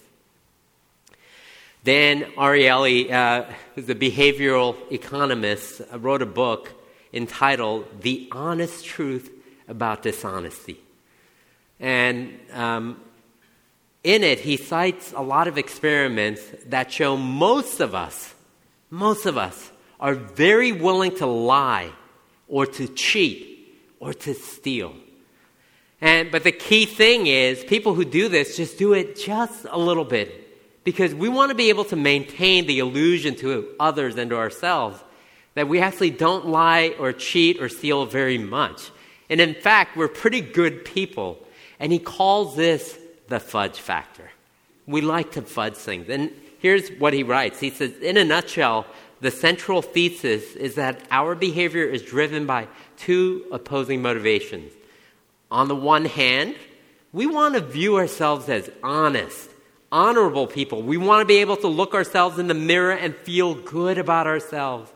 Dan 1.85 2.23
Ariely, 2.37 3.13
uh, 3.13 3.45
who's 3.77 3.89
a 3.89 3.95
behavioral 3.95 4.77
economist, 4.91 5.81
uh, 5.81 5.99
wrote 6.01 6.21
a 6.21 6.27
book 6.27 6.73
entitled 7.13 8.03
The 8.03 8.29
Honest 8.33 8.85
Truth 8.85 9.31
About 9.69 10.03
Dishonesty. 10.03 10.81
And 11.79 12.41
um, 12.53 13.01
in 14.03 14.25
it, 14.25 14.41
he 14.41 14.57
cites 14.57 15.13
a 15.13 15.23
lot 15.23 15.47
of 15.47 15.59
experiments 15.59 16.43
that 16.67 16.91
show 16.91 17.17
most 17.17 17.79
of 17.79 17.95
us, 17.95 18.35
most 18.91 19.25
of 19.25 19.39
us, 19.39 19.71
are 20.01 20.15
very 20.15 20.73
willing 20.73 21.15
to 21.17 21.27
lie 21.27 21.93
or 22.49 22.67
to 22.67 22.88
cheat 22.88 23.76
or 24.00 24.12
to 24.15 24.35
steal. 24.35 24.95
And, 26.00 26.31
but 26.31 26.45
the 26.45 26.53
key 26.53 26.87
thing 26.87 27.26
is, 27.26 27.65
people 27.65 27.95
who 27.95 28.05
do 28.05 28.29
this 28.29 28.57
just 28.57 28.79
do 28.79 28.93
it 28.93 29.17
just 29.17 29.67
a 29.71 29.79
little 29.79 30.05
bit 30.05 30.85
because 30.85 31.15
we 31.15 31.29
want 31.29 31.50
to 31.50 31.55
be 31.55 31.69
able 31.69 31.85
to 31.87 31.97
maintain 31.97 32.67
the 32.67 32.79
illusion 32.79 33.35
to 33.37 33.75
others 33.81 34.17
and 34.17 34.31
to 34.31 34.37
ourselves 34.37 35.03
that 35.55 35.69
we 35.69 35.81
actually 35.81 36.11
don't 36.11 36.47
lie 36.47 36.95
or 36.99 37.12
cheat 37.12 37.61
or 37.61 37.69
steal 37.69 38.05
very 38.05 38.38
much. 38.38 38.91
And 39.31 39.41
in 39.41 39.55
fact, 39.55 39.97
we're 39.97 40.09
pretty 40.09 40.43
good 40.43 40.85
people. 40.85 41.38
And 41.81 41.91
he 41.91 41.99
calls 41.99 42.57
this 42.57 42.99
the 43.29 43.41
fudge 43.41 43.79
factor. 43.79 44.31
We 44.87 45.00
like 45.00 45.33
to 45.33 45.43
fudge 45.43 45.75
things. 45.75 46.09
And 46.09 46.31
here's 46.59 46.88
what 46.91 47.12
he 47.15 47.23
writes 47.23 47.59
He 47.59 47.71
says, 47.71 47.93
in 47.99 48.17
a 48.17 48.25
nutshell, 48.25 48.87
the 49.20 49.30
central 49.30 49.82
thesis 49.82 50.54
is 50.56 50.75
that 50.75 51.00
our 51.11 51.35
behavior 51.35 51.85
is 51.85 52.02
driven 52.02 52.46
by 52.46 52.68
two 52.96 53.44
opposing 53.50 54.02
motivations. 54.02 54.73
On 55.50 55.68
the 55.68 55.76
one 55.76 56.04
hand, 56.04 56.56
we 57.12 57.26
want 57.26 57.54
to 57.54 57.61
view 57.61 57.96
ourselves 57.96 58.49
as 58.49 58.68
honest, 58.82 59.49
honorable 59.90 60.46
people. 60.46 60.82
We 60.82 60.96
want 60.96 61.23
to 61.23 61.26
be 61.26 61.38
able 61.38 61.56
to 61.58 61.68
look 61.68 61.94
ourselves 61.94 62.38
in 62.38 62.46
the 62.46 62.54
mirror 62.54 62.92
and 62.92 63.14
feel 63.16 63.54
good 63.54 63.96
about 63.96 64.26
ourselves. 64.26 64.92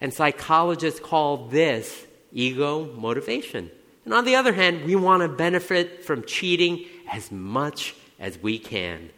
And 0.00 0.12
psychologists 0.12 1.00
call 1.00 1.48
this 1.48 2.06
ego 2.32 2.86
motivation. 2.94 3.70
And 4.04 4.14
on 4.14 4.24
the 4.24 4.36
other 4.36 4.52
hand, 4.52 4.84
we 4.84 4.96
want 4.96 5.22
to 5.22 5.28
benefit 5.28 6.04
from 6.04 6.24
cheating 6.24 6.86
as 7.10 7.30
much 7.30 7.94
as 8.18 8.38
we 8.38 8.58
can. 8.58 9.10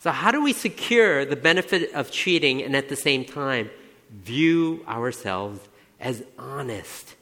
So, 0.00 0.12
how 0.12 0.30
do 0.30 0.42
we 0.42 0.52
secure 0.52 1.24
the 1.24 1.36
benefit 1.36 1.92
of 1.92 2.10
cheating 2.10 2.62
and 2.62 2.76
at 2.76 2.88
the 2.88 2.96
same 2.96 3.24
time 3.24 3.70
view 4.10 4.84
ourselves 4.86 5.60
as 5.98 6.22
honest? 6.38 7.16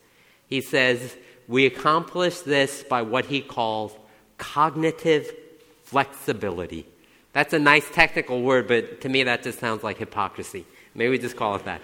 He 0.47 0.61
says, 0.61 1.17
we 1.49 1.65
accomplish 1.65 2.41
this 2.41 2.83
by 2.83 3.03
what 3.03 3.27
he 3.27 3.41
calls 3.41 3.93
cognitive 4.37 5.31
flexibility. 5.85 6.87
That's 7.33 7.53
a 7.53 7.59
nice 7.59 7.89
technical 7.91 8.43
word, 8.43 8.69
but 8.69 9.01
to 9.03 9.09
me 9.09 9.23
that 9.23 9.43
just 9.43 9.59
sounds 9.59 9.83
like 9.83 9.99
hypocrisy. 9.99 10.67
Maybe 10.95 11.11
we 11.11 11.19
just 11.19 11.37
call 11.37 11.57
it 11.57 11.65
that. 11.65 11.81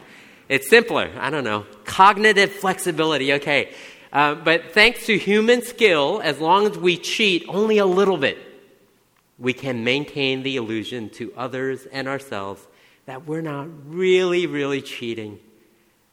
It's 0.48 0.68
simpler. 0.68 1.10
I 1.18 1.30
don't 1.30 1.44
know. 1.44 1.64
Cognitive 1.84 2.52
flexibility. 2.52 3.32
Okay. 3.34 3.72
Uh, 4.12 4.34
but 4.34 4.72
thanks 4.72 5.06
to 5.06 5.16
human 5.16 5.62
skill, 5.62 6.20
as 6.22 6.38
long 6.38 6.66
as 6.66 6.76
we 6.76 6.98
cheat 6.98 7.46
only 7.48 7.78
a 7.78 7.86
little 7.86 8.18
bit, 8.18 8.36
we 9.38 9.52
can 9.52 9.84
maintain 9.84 10.42
the 10.42 10.56
illusion 10.56 11.10
to 11.10 11.32
others 11.36 11.86
and 11.86 12.08
ourselves 12.08 12.66
that 13.06 13.26
we're 13.26 13.40
not 13.40 13.68
really, 13.86 14.46
really 14.46 14.80
cheating. 14.80 15.38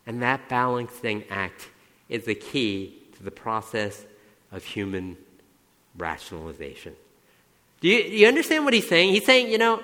And 0.05 0.21
that 0.21 0.49
balancing 0.49 1.23
act 1.29 1.69
is 2.07 2.25
the 2.25 2.35
key 2.35 2.97
to 3.17 3.23
the 3.23 3.31
process 3.31 4.05
of 4.51 4.63
human 4.63 5.17
rationalization. 5.97 6.95
Do 7.81 7.87
you, 7.87 7.99
you 7.99 8.27
understand 8.27 8.65
what 8.65 8.73
he's 8.73 8.89
saying? 8.89 9.13
He's 9.13 9.25
saying, 9.25 9.49
you 9.51 9.57
know, 9.57 9.83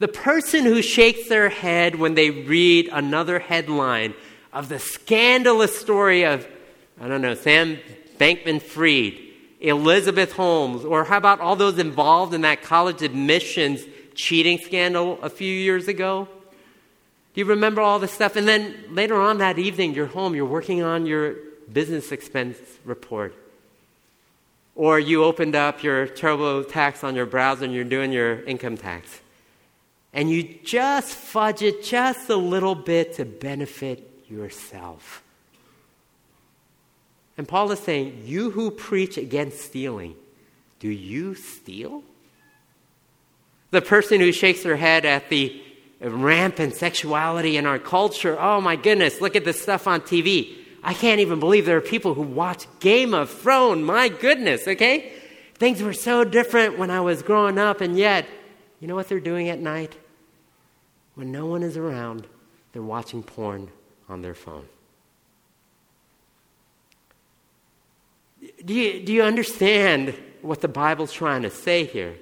the 0.00 0.08
person 0.08 0.64
who 0.64 0.82
shakes 0.82 1.28
their 1.28 1.48
head 1.48 1.94
when 1.94 2.14
they 2.14 2.30
read 2.30 2.88
another 2.92 3.38
headline 3.38 4.14
of 4.52 4.68
the 4.68 4.80
scandalous 4.80 5.78
story 5.78 6.24
of 6.24 6.46
I 7.00 7.08
don't 7.08 7.22
know, 7.22 7.34
Sam 7.34 7.78
Bankman 8.18 8.60
Fried, 8.60 9.18
Elizabeth 9.62 10.32
Holmes, 10.32 10.84
or 10.84 11.04
how 11.04 11.16
about 11.16 11.40
all 11.40 11.54
those 11.54 11.78
involved 11.78 12.34
in 12.34 12.40
that 12.40 12.62
college 12.62 13.00
admissions 13.00 13.84
cheating 14.14 14.58
scandal 14.58 15.18
a 15.22 15.30
few 15.30 15.52
years 15.52 15.86
ago? 15.86 16.28
Do 17.32 17.40
you 17.40 17.44
remember 17.44 17.80
all 17.80 17.98
this 18.00 18.10
stuff? 18.12 18.34
And 18.36 18.46
then 18.46 18.74
later 18.90 19.14
on 19.14 19.38
that 19.38 19.58
evening, 19.58 19.94
you're 19.94 20.06
home, 20.06 20.34
you're 20.34 20.44
working 20.44 20.82
on 20.82 21.06
your 21.06 21.36
business 21.72 22.10
expense 22.10 22.58
report. 22.84 23.34
Or 24.74 24.98
you 24.98 25.22
opened 25.22 25.54
up 25.54 25.82
your 25.82 26.08
TurboTax 26.08 27.04
on 27.04 27.14
your 27.14 27.26
browser 27.26 27.64
and 27.64 27.72
you're 27.72 27.84
doing 27.84 28.10
your 28.10 28.42
income 28.42 28.76
tax. 28.76 29.20
And 30.12 30.28
you 30.28 30.58
just 30.64 31.14
fudge 31.14 31.62
it 31.62 31.84
just 31.84 32.28
a 32.28 32.36
little 32.36 32.74
bit 32.74 33.14
to 33.14 33.24
benefit 33.24 34.24
yourself. 34.28 35.22
And 37.36 37.48
Paul 37.48 37.70
is 37.72 37.80
saying, 37.80 38.22
You 38.24 38.50
who 38.50 38.70
preach 38.70 39.16
against 39.16 39.60
stealing, 39.60 40.16
do 40.80 40.88
you 40.88 41.34
steal? 41.34 42.02
The 43.70 43.80
person 43.80 44.20
who 44.20 44.32
shakes 44.32 44.62
their 44.62 44.76
head 44.76 45.06
at 45.06 45.30
the 45.30 45.60
rampant 46.00 46.74
sexuality 46.74 47.56
in 47.56 47.66
our 47.66 47.78
culture, 47.78 48.38
oh 48.38 48.60
my 48.60 48.76
goodness, 48.76 49.20
look 49.20 49.36
at 49.36 49.44
this 49.44 49.62
stuff 49.62 49.86
on 49.86 50.00
TV. 50.02 50.56
I 50.82 50.94
can't 50.94 51.20
even 51.20 51.38
believe 51.38 51.64
there 51.64 51.76
are 51.76 51.80
people 51.80 52.14
who 52.14 52.22
watch 52.22 52.66
Game 52.80 53.14
of 53.14 53.30
Thrones. 53.30 53.82
My 53.82 54.08
goodness, 54.08 54.66
okay? 54.66 55.12
Things 55.54 55.80
were 55.80 55.92
so 55.92 56.24
different 56.24 56.76
when 56.76 56.90
I 56.90 57.00
was 57.00 57.22
growing 57.22 57.56
up, 57.56 57.80
and 57.80 57.96
yet, 57.96 58.26
you 58.80 58.88
know 58.88 58.96
what 58.96 59.08
they're 59.08 59.20
doing 59.20 59.48
at 59.48 59.60
night? 59.60 59.96
When 61.14 61.30
no 61.30 61.46
one 61.46 61.62
is 61.62 61.76
around, 61.76 62.26
they're 62.72 62.82
watching 62.82 63.22
porn 63.22 63.70
on 64.08 64.22
their 64.22 64.34
phone. 64.34 64.66
Do 68.64 68.74
you, 68.74 69.04
do 69.04 69.12
you 69.12 69.22
understand 69.22 70.14
what 70.40 70.60
the 70.60 70.68
Bible's 70.68 71.12
trying 71.12 71.42
to 71.42 71.50
say 71.50 71.84
here? 71.84 72.16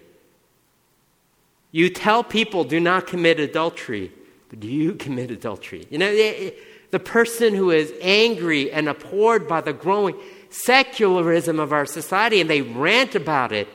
You 1.73 1.91
tell 1.91 2.25
people 2.25 2.65
do 2.65 2.81
not 2.81 3.07
commit 3.07 3.39
adultery, 3.39 4.13
but 4.49 4.61
do 4.61 4.69
you 4.69 4.95
commit 5.05 5.31
adultery? 5.31 5.87
You 5.91 5.99
know, 5.99 6.13
the 6.13 6.99
person 6.99 7.55
who 7.55 7.71
is 7.71 7.93
angry 8.01 8.73
and 8.73 8.89
abhorred 8.89 9.47
by 9.47 9.61
the 9.61 9.73
growing 9.73 10.17
secularism 10.49 11.61
of 11.61 11.73
our 11.73 11.87
society 11.87 12.41
and 12.41 12.51
they 12.51 12.63
rant 12.63 13.15
about 13.15 13.53
it, 13.53 13.69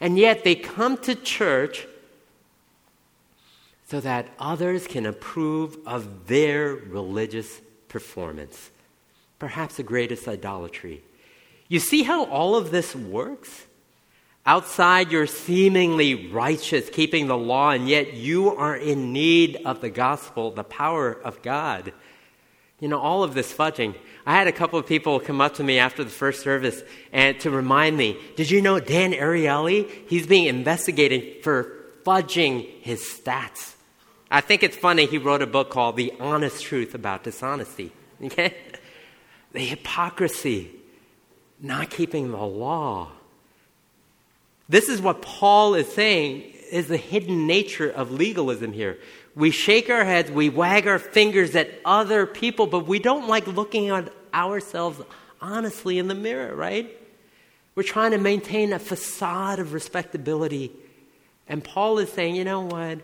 and 0.00 0.18
yet 0.18 0.44
they 0.44 0.54
come 0.54 0.96
to 0.98 1.14
church 1.14 1.86
so 3.86 4.00
that 4.00 4.28
others 4.38 4.86
can 4.86 5.06
approve 5.06 5.76
of 5.86 6.26
their 6.26 6.74
religious 6.74 7.60
performance. 7.88 8.70
Perhaps 9.38 9.76
the 9.76 9.82
greatest 9.82 10.28
idolatry 10.28 11.02
you 11.70 11.78
see 11.78 12.02
how 12.02 12.24
all 12.24 12.56
of 12.56 12.72
this 12.72 12.96
works? 12.96 13.64
Outside, 14.44 15.12
you're 15.12 15.28
seemingly 15.28 16.26
righteous, 16.28 16.90
keeping 16.90 17.28
the 17.28 17.36
law, 17.38 17.70
and 17.70 17.88
yet 17.88 18.14
you 18.14 18.56
are 18.56 18.76
in 18.76 19.12
need 19.12 19.56
of 19.64 19.80
the 19.80 19.88
gospel, 19.88 20.50
the 20.50 20.64
power 20.64 21.12
of 21.12 21.40
God. 21.42 21.92
You 22.80 22.88
know, 22.88 22.98
all 22.98 23.22
of 23.22 23.34
this 23.34 23.52
fudging. 23.52 23.94
I 24.26 24.34
had 24.34 24.48
a 24.48 24.52
couple 24.52 24.80
of 24.80 24.86
people 24.86 25.20
come 25.20 25.40
up 25.40 25.54
to 25.54 25.64
me 25.64 25.78
after 25.78 26.02
the 26.02 26.10
first 26.10 26.42
service 26.42 26.82
and 27.12 27.38
to 27.40 27.50
remind 27.50 27.96
me, 27.96 28.18
did 28.34 28.50
you 28.50 28.60
know 28.60 28.80
Dan 28.80 29.12
Ariely? 29.12 29.88
He's 30.08 30.26
being 30.26 30.46
investigated 30.46 31.44
for 31.44 31.76
fudging 32.04 32.68
his 32.80 33.00
stats. 33.02 33.74
I 34.28 34.40
think 34.40 34.64
it's 34.64 34.76
funny 34.76 35.06
he 35.06 35.18
wrote 35.18 35.42
a 35.42 35.46
book 35.46 35.70
called 35.70 35.96
The 35.96 36.12
Honest 36.18 36.64
Truth 36.64 36.96
About 36.96 37.22
Dishonesty. 37.22 37.92
Okay? 38.22 38.54
The 39.52 39.64
hypocrisy 39.64 40.79
not 41.60 41.90
keeping 41.90 42.30
the 42.30 42.36
law. 42.38 43.08
This 44.68 44.88
is 44.88 45.00
what 45.00 45.22
Paul 45.22 45.74
is 45.74 45.92
saying 45.92 46.42
is 46.70 46.86
the 46.86 46.96
hidden 46.96 47.46
nature 47.46 47.90
of 47.90 48.12
legalism 48.12 48.72
here. 48.72 48.98
We 49.34 49.50
shake 49.50 49.90
our 49.90 50.04
heads, 50.04 50.30
we 50.30 50.48
wag 50.48 50.86
our 50.86 50.98
fingers 50.98 51.54
at 51.56 51.70
other 51.84 52.26
people, 52.26 52.66
but 52.66 52.86
we 52.86 52.98
don't 52.98 53.28
like 53.28 53.46
looking 53.46 53.88
at 53.88 54.12
ourselves 54.32 55.00
honestly 55.40 55.98
in 55.98 56.08
the 56.08 56.14
mirror, 56.14 56.54
right? 56.54 56.96
We're 57.74 57.82
trying 57.82 58.12
to 58.12 58.18
maintain 58.18 58.72
a 58.72 58.78
facade 58.78 59.58
of 59.58 59.72
respectability. 59.72 60.72
And 61.48 61.62
Paul 61.62 61.98
is 61.98 62.12
saying, 62.12 62.36
you 62.36 62.44
know 62.44 62.60
what? 62.60 63.00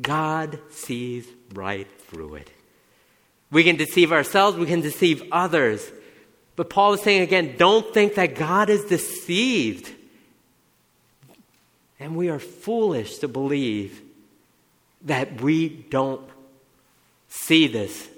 God 0.00 0.58
sees 0.70 1.26
right 1.52 1.86
through 2.08 2.36
it. 2.36 2.50
We 3.50 3.64
can 3.64 3.76
deceive 3.76 4.12
ourselves, 4.12 4.56
we 4.56 4.66
can 4.66 4.80
deceive 4.80 5.22
others. 5.30 5.90
But 6.56 6.70
Paul 6.70 6.94
is 6.94 7.02
saying 7.02 7.22
again, 7.22 7.54
don't 7.56 7.92
think 7.94 8.14
that 8.14 8.34
God 8.34 8.68
is 8.68 8.84
deceived. 8.84 9.90
And 11.98 12.16
we 12.16 12.28
are 12.28 12.38
foolish 12.38 13.18
to 13.18 13.28
believe 13.28 14.02
that 15.02 15.40
we 15.40 15.68
don't 15.68 16.28
see 17.28 17.66
this 17.66 18.08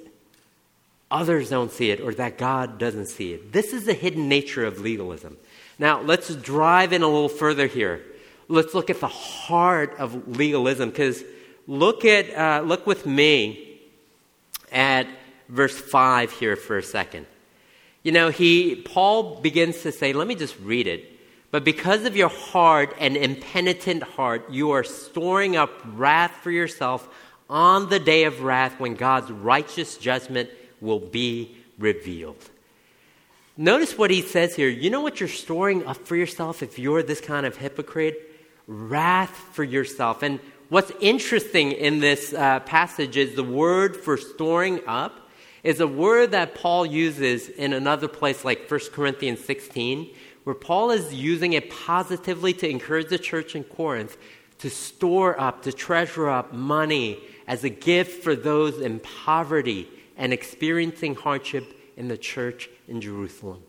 others 1.15 1.49
don't 1.49 1.71
see 1.71 1.91
it 1.91 2.01
or 2.01 2.13
that 2.15 2.37
God 2.37 2.77
doesn't 2.79 3.07
see 3.07 3.33
it. 3.33 3.53
This 3.53 3.73
is 3.73 3.87
the 3.87 3.95
hidden 3.95 4.29
nature 4.29 4.65
of 4.65 4.81
legalism. 4.81 5.37
Now, 5.79 6.03
let's 6.03 6.35
drive 6.35 6.93
in 6.93 7.03
a 7.03 7.07
little 7.07 7.29
further 7.29 7.69
here. 7.69 8.03
Let's 8.49 8.75
look 8.75 8.91
at 8.91 9.01
the 9.01 9.09
heart 9.09 9.95
of 9.99 10.37
legalism 10.37 10.91
because 10.91 11.23
look 11.67 12.05
at 12.05 12.35
uh, 12.35 12.63
look 12.65 12.87
with 12.87 13.07
me 13.07 13.81
at 14.73 15.07
verse 15.49 15.79
5 15.79 16.33
here 16.33 16.57
for 16.57 16.77
a 16.77 16.83
second. 16.83 17.27
You 18.05 18.13
know, 18.13 18.29
he 18.29 18.77
Paul 18.77 19.41
begins 19.41 19.83
to 19.83 19.91
say, 19.91 20.13
let 20.13 20.29
me 20.29 20.37
just 20.37 20.57
read 20.61 20.87
it. 20.87 21.11
But 21.51 21.65
because 21.65 22.05
of 22.05 22.17
your 22.17 22.29
hard 22.29 22.95
and 22.99 23.17
impenitent 23.17 24.03
heart, 24.03 24.51
you 24.51 24.73
are 24.73 24.85
storing 24.85 25.57
up 25.57 25.71
wrath 25.95 26.33
for 26.43 26.51
yourself 26.51 27.09
on 27.49 27.89
the 27.89 27.99
day 27.99 28.25
of 28.25 28.43
wrath 28.43 28.79
when 28.79 28.95
God's 28.95 29.31
righteous 29.31 29.97
judgment 29.97 30.51
will 30.81 30.99
be 30.99 31.57
revealed. 31.79 32.51
Notice 33.57 33.97
what 33.97 34.11
he 34.11 34.21
says 34.21 34.57
here. 34.57 34.69
You 34.69 34.91
know 34.91 35.01
what 35.01 35.21
you're 35.21 35.29
storing 35.29 35.87
up 35.87 35.99
for 35.99 36.17
yourself 36.17 36.63
if 36.63 36.79
you're 36.79 37.03
this 37.03 37.21
kind 37.21 37.47
of 37.47 37.57
hypocrite? 37.57 38.33
Wrath 38.67 39.31
for 39.53 39.63
yourself. 39.63 40.23
And 40.25 40.41
what's 40.71 40.91
interesting 41.01 41.73
in 41.73 42.01
this 42.01 42.35
uh, 42.35 42.61
passage 42.61 43.17
is 43.17 43.37
the 43.37 43.45
word 43.45 43.97
for 43.97 44.17
storing 44.17 44.81
up 44.87 45.24
is 45.65 45.81
a 45.81 45.87
word 45.87 46.33
that 46.33 46.55
Paul 46.55 46.85
uses 46.85 47.49
in 47.49 47.73
another 47.73 48.07
place 48.07 48.45
like 48.45 48.71
1 48.71 48.81
Corinthians 48.93 49.43
16, 49.45 50.11
where 50.45 50.55
Paul 50.55 50.91
is 50.91 51.15
using 51.15 51.55
it 51.55 51.71
positively 51.71 52.53
to 52.53 52.69
encourage 52.69 53.09
the 53.09 53.19
church 53.19 53.57
in 53.57 53.65
Corinth 53.65 54.17
to 54.59 54.69
store 54.69 55.41
up, 55.41 55.63
to 55.63 55.73
treasure 55.73 56.29
up 56.29 56.53
money 56.53 57.19
as 57.47 57.65
a 57.65 57.71
gift 57.71 58.23
for 58.23 58.37
those 58.37 58.79
in 58.79 59.01
poverty 59.01 59.89
and 60.17 60.33
experiencing 60.33 61.15
hardship 61.15 61.75
in 61.97 62.09
the 62.09 62.19
church 62.19 62.69
in 62.87 63.01
Jerusalem. 63.01 63.63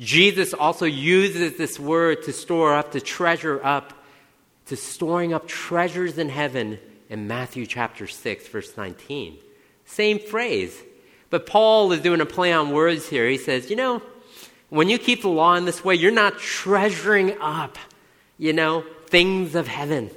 Jesus 0.00 0.54
also 0.54 0.86
uses 0.86 1.56
this 1.56 1.78
word 1.78 2.22
to 2.24 2.32
store 2.32 2.74
up, 2.74 2.92
to 2.92 3.00
treasure 3.00 3.64
up, 3.64 3.92
to 4.66 4.76
storing 4.76 5.34
up 5.34 5.46
treasures 5.46 6.18
in 6.18 6.30
heaven 6.30 6.78
in 7.10 7.28
Matthew 7.28 7.66
chapter 7.66 8.06
6, 8.06 8.48
verse 8.48 8.76
19. 8.76 9.36
Same 9.84 10.18
phrase. 10.18 10.82
But 11.34 11.46
Paul 11.46 11.90
is 11.90 12.00
doing 12.00 12.20
a 12.20 12.26
play 12.26 12.52
on 12.52 12.70
words 12.70 13.08
here. 13.08 13.28
He 13.28 13.38
says, 13.38 13.68
you 13.68 13.74
know, 13.74 14.00
when 14.68 14.88
you 14.88 14.98
keep 14.98 15.22
the 15.22 15.28
law 15.28 15.56
in 15.56 15.64
this 15.64 15.84
way, 15.84 15.96
you're 15.96 16.12
not 16.12 16.38
treasuring 16.38 17.36
up, 17.40 17.76
you 18.38 18.52
know, 18.52 18.84
things 19.06 19.56
of 19.56 19.66
heaven. 19.66 20.12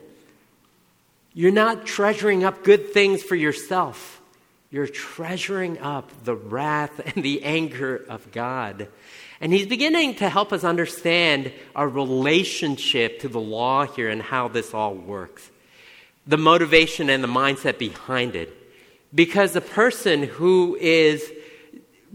You're 1.34 1.52
not 1.52 1.88
treasuring 1.88 2.44
up 2.44 2.64
good 2.64 2.94
things 2.94 3.24
for 3.24 3.34
yourself. 3.34 4.22
You're 4.70 4.86
treasuring 4.86 5.80
up 5.80 6.12
the 6.24 6.36
wrath 6.36 7.02
and 7.16 7.26
the 7.26 7.42
anger 7.42 7.96
of 8.08 8.32
God. 8.32 8.88
And 9.42 9.52
he's 9.52 9.66
beginning 9.66 10.18
to 10.18 10.30
help 10.30 10.54
us 10.54 10.64
understand 10.64 11.52
our 11.76 11.90
relationship 11.90 13.22
to 13.22 13.28
the 13.28 13.42
law 13.42 13.88
here 13.88 14.10
and 14.10 14.22
how 14.22 14.50
this 14.50 14.72
all 14.72 14.94
works. 14.94 15.50
The 16.28 16.38
motivation 16.38 17.10
and 17.10 17.24
the 17.24 17.28
mindset 17.28 17.80
behind 17.80 18.36
it. 18.36 18.56
Because 19.18 19.54
the 19.54 19.62
person 19.62 20.22
who 20.22 20.78
is 20.80 21.34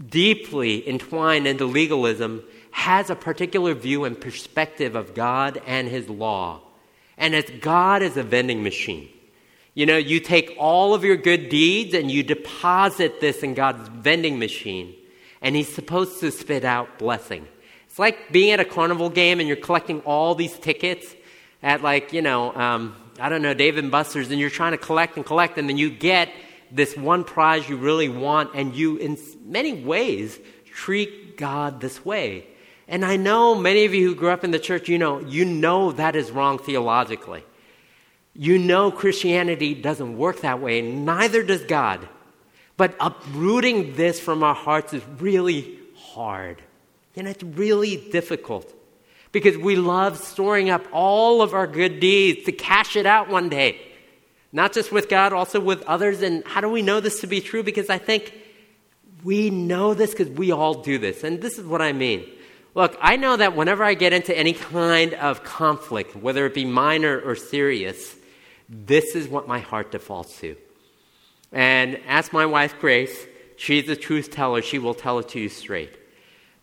deeply 0.09 0.87
entwined 0.87 1.47
into 1.47 1.65
legalism 1.65 2.43
has 2.71 3.09
a 3.09 3.15
particular 3.15 3.73
view 3.73 4.05
and 4.05 4.19
perspective 4.19 4.95
of 4.95 5.13
God 5.13 5.61
and 5.67 5.89
his 5.89 6.07
law. 6.07 6.61
And 7.17 7.35
as 7.35 7.43
God 7.59 8.03
is 8.03 8.15
a 8.15 8.23
vending 8.23 8.63
machine. 8.63 9.09
You 9.73 9.85
know, 9.85 9.97
you 9.97 10.21
take 10.21 10.55
all 10.57 10.93
of 10.93 11.03
your 11.03 11.17
good 11.17 11.49
deeds 11.49 11.93
and 11.93 12.09
you 12.09 12.23
deposit 12.23 13.19
this 13.19 13.43
in 13.43 13.53
God's 13.53 13.89
vending 13.89 14.39
machine, 14.39 14.95
and 15.41 15.55
He's 15.57 15.73
supposed 15.73 16.21
to 16.21 16.31
spit 16.31 16.63
out 16.63 16.99
blessing. 16.99 17.47
It's 17.87 17.99
like 17.99 18.31
being 18.31 18.51
at 18.51 18.61
a 18.61 18.65
carnival 18.65 19.09
game 19.09 19.39
and 19.39 19.47
you're 19.47 19.57
collecting 19.57 19.99
all 20.01 20.35
these 20.35 20.57
tickets 20.57 21.15
at, 21.61 21.81
like, 21.81 22.13
you 22.13 22.21
know, 22.21 22.55
um, 22.55 22.95
I 23.19 23.29
don't 23.29 23.41
know, 23.41 23.53
Dave 23.53 23.77
and 23.77 23.91
Buster's, 23.91 24.31
and 24.31 24.39
you're 24.39 24.49
trying 24.49 24.71
to 24.71 24.77
collect 24.77 25.17
and 25.17 25.25
collect, 25.25 25.57
and 25.57 25.67
then 25.67 25.77
you 25.77 25.89
get 25.89 26.29
this 26.73 26.97
one 26.97 27.23
prize 27.23 27.69
you 27.69 27.77
really 27.77 28.09
want, 28.09 28.51
and 28.55 28.75
you, 28.75 28.97
in 28.97 29.17
many 29.45 29.73
ways, 29.73 30.39
treat 30.65 31.37
God 31.37 31.79
this 31.79 32.03
way. 32.03 32.47
And 32.87 33.05
I 33.05 33.15
know 33.15 33.55
many 33.55 33.85
of 33.85 33.93
you 33.93 34.07
who 34.07 34.15
grew 34.15 34.29
up 34.29 34.43
in 34.43 34.51
the 34.51 34.59
church, 34.59 34.89
you 34.89 34.97
know, 34.97 35.19
you 35.19 35.45
know 35.45 35.91
that 35.93 36.15
is 36.15 36.31
wrong 36.31 36.57
theologically. 36.57 37.43
You 38.33 38.57
know 38.57 38.91
Christianity 38.91 39.75
doesn't 39.75 40.17
work 40.17 40.41
that 40.41 40.59
way, 40.59 40.81
neither 40.81 41.43
does 41.43 41.63
God. 41.63 42.07
But 42.75 42.95
uprooting 42.99 43.95
this 43.95 44.19
from 44.19 44.43
our 44.43 44.55
hearts 44.55 44.93
is 44.93 45.03
really 45.19 45.79
hard. 45.95 46.61
And 47.15 47.27
it's 47.27 47.43
really 47.43 47.97
difficult 48.11 48.73
because 49.31 49.55
we 49.57 49.75
love 49.75 50.17
storing 50.17 50.71
up 50.71 50.83
all 50.91 51.43
of 51.43 51.53
our 51.53 51.67
good 51.67 51.99
deeds 51.99 52.45
to 52.45 52.51
cash 52.51 52.95
it 52.95 53.05
out 53.05 53.29
one 53.29 53.49
day. 53.49 53.79
Not 54.53 54.71
just 54.71 54.91
with 54.91 55.09
God, 55.09 55.33
also 55.33 55.59
with 55.59 55.81
others. 55.83 56.21
And 56.21 56.45
how 56.45 56.61
do 56.61 56.69
we 56.69 56.83
know 56.83 56.99
this 56.99 57.19
to 57.21 57.27
be 57.27 57.41
true? 57.41 57.63
Because 57.63 57.89
I 57.89 57.97
think 57.97 58.33
we 59.23 59.49
know 59.49 59.95
this 59.95 60.11
because 60.11 60.29
we 60.29 60.51
all 60.51 60.75
do 60.75 60.99
this. 60.99 61.23
And 61.23 61.41
this 61.41 61.57
is 61.57 61.65
what 61.65 61.81
I 61.81 61.91
mean. 61.91 62.29
Look, 62.75 62.95
I 63.01 63.15
know 63.15 63.35
that 63.35 63.55
whenever 63.55 63.83
I 63.83 63.95
get 63.95 64.13
into 64.13 64.37
any 64.37 64.53
kind 64.53 65.15
of 65.15 65.43
conflict, 65.43 66.15
whether 66.15 66.45
it 66.45 66.53
be 66.53 66.65
minor 66.65 67.19
or 67.19 67.35
serious, 67.35 68.15
this 68.69 69.15
is 69.15 69.27
what 69.27 69.47
my 69.47 69.59
heart 69.59 69.91
defaults 69.91 70.39
to. 70.39 70.55
And 71.51 71.99
ask 72.07 72.31
my 72.31 72.45
wife, 72.45 72.75
Grace. 72.79 73.27
She's 73.55 73.87
a 73.89 73.95
truth 73.95 74.31
teller. 74.31 74.61
She 74.61 74.79
will 74.79 74.95
tell 74.95 75.19
it 75.19 75.29
to 75.29 75.39
you 75.39 75.49
straight. 75.49 75.97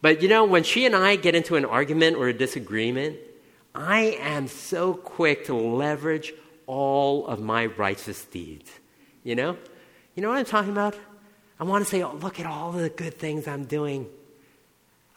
But 0.02 0.22
you 0.22 0.28
know, 0.28 0.44
when 0.44 0.62
she 0.64 0.86
and 0.86 0.96
I 0.96 1.16
get 1.16 1.34
into 1.34 1.56
an 1.56 1.64
argument 1.64 2.16
or 2.16 2.28
a 2.28 2.32
disagreement, 2.32 3.16
I 3.74 4.18
am 4.20 4.48
so 4.48 4.94
quick 4.94 5.46
to 5.46 5.54
leverage 5.54 6.32
all 6.70 7.26
of 7.26 7.40
my 7.40 7.66
righteous 7.66 8.24
deeds. 8.26 8.70
You 9.24 9.34
know? 9.34 9.56
You 10.14 10.22
know 10.22 10.28
what 10.28 10.38
I'm 10.38 10.44
talking 10.44 10.70
about? 10.70 10.96
I 11.58 11.64
want 11.64 11.84
to 11.84 11.90
say, 11.90 12.02
oh, 12.02 12.14
look 12.14 12.38
at 12.38 12.46
all 12.46 12.70
the 12.70 12.88
good 12.88 13.18
things 13.18 13.48
I'm 13.48 13.64
doing. 13.64 14.08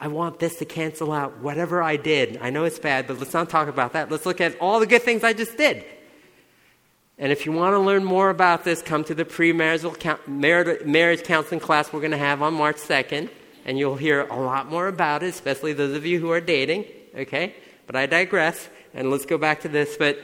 I 0.00 0.08
want 0.08 0.40
this 0.40 0.56
to 0.56 0.64
cancel 0.64 1.12
out 1.12 1.38
whatever 1.38 1.80
I 1.80 1.96
did. 1.96 2.38
I 2.42 2.50
know 2.50 2.64
it's 2.64 2.80
bad, 2.80 3.06
but 3.06 3.20
let's 3.20 3.32
not 3.32 3.48
talk 3.48 3.68
about 3.68 3.92
that. 3.92 4.10
Let's 4.10 4.26
look 4.26 4.40
at 4.40 4.58
all 4.60 4.80
the 4.80 4.86
good 4.86 5.02
things 5.02 5.22
I 5.22 5.32
just 5.32 5.56
did. 5.56 5.84
And 7.18 7.30
if 7.30 7.46
you 7.46 7.52
want 7.52 7.74
to 7.74 7.78
learn 7.78 8.04
more 8.04 8.30
about 8.30 8.64
this, 8.64 8.82
come 8.82 9.04
to 9.04 9.14
the 9.14 9.24
premarital 9.24 10.84
marriage 10.84 11.22
counseling 11.22 11.60
class 11.60 11.92
we're 11.92 12.00
going 12.00 12.10
to 12.10 12.18
have 12.18 12.42
on 12.42 12.54
March 12.54 12.76
2nd, 12.78 13.30
and 13.64 13.78
you'll 13.78 13.94
hear 13.94 14.22
a 14.22 14.36
lot 14.36 14.68
more 14.68 14.88
about 14.88 15.22
it, 15.22 15.28
especially 15.28 15.72
those 15.72 15.96
of 15.96 16.04
you 16.04 16.18
who 16.18 16.32
are 16.32 16.40
dating, 16.40 16.84
okay? 17.16 17.54
But 17.86 17.94
I 17.94 18.06
digress, 18.06 18.68
and 18.92 19.08
let's 19.12 19.24
go 19.24 19.38
back 19.38 19.60
to 19.60 19.68
this. 19.68 19.96
But, 19.96 20.18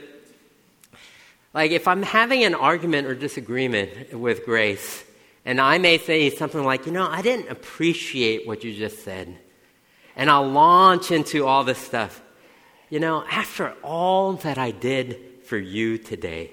like, 1.53 1.73
if 1.73 1.89
I'm 1.89 2.03
having 2.03 2.45
an 2.45 2.55
argument 2.55 3.07
or 3.07 3.15
disagreement 3.15 4.15
with 4.15 4.45
Grace, 4.45 5.05
and 5.45 5.61
I 5.61 5.79
may 5.79 5.99
say 5.99 6.31
something 6.31 6.63
like, 6.63 6.87
you 6.87 6.93
know, 6.93 7.09
I 7.09 7.23
didn't 7.23 7.49
appreciate 7.49 8.47
what 8.47 8.63
you 8.63 8.75
just 8.75 9.03
said, 9.05 9.37
and 10.15 10.31
I'll 10.31 10.49
launch 10.49 11.11
into 11.11 11.47
all 11.47 11.65
this 11.65 11.79
stuff. 11.79 12.23
You 12.89 13.01
know, 13.01 13.25
after 13.31 13.75
all 13.83 14.35
that 14.35 14.59
I 14.59 14.71
did 14.71 15.19
for 15.45 15.57
you 15.57 15.99
today, 15.99 16.53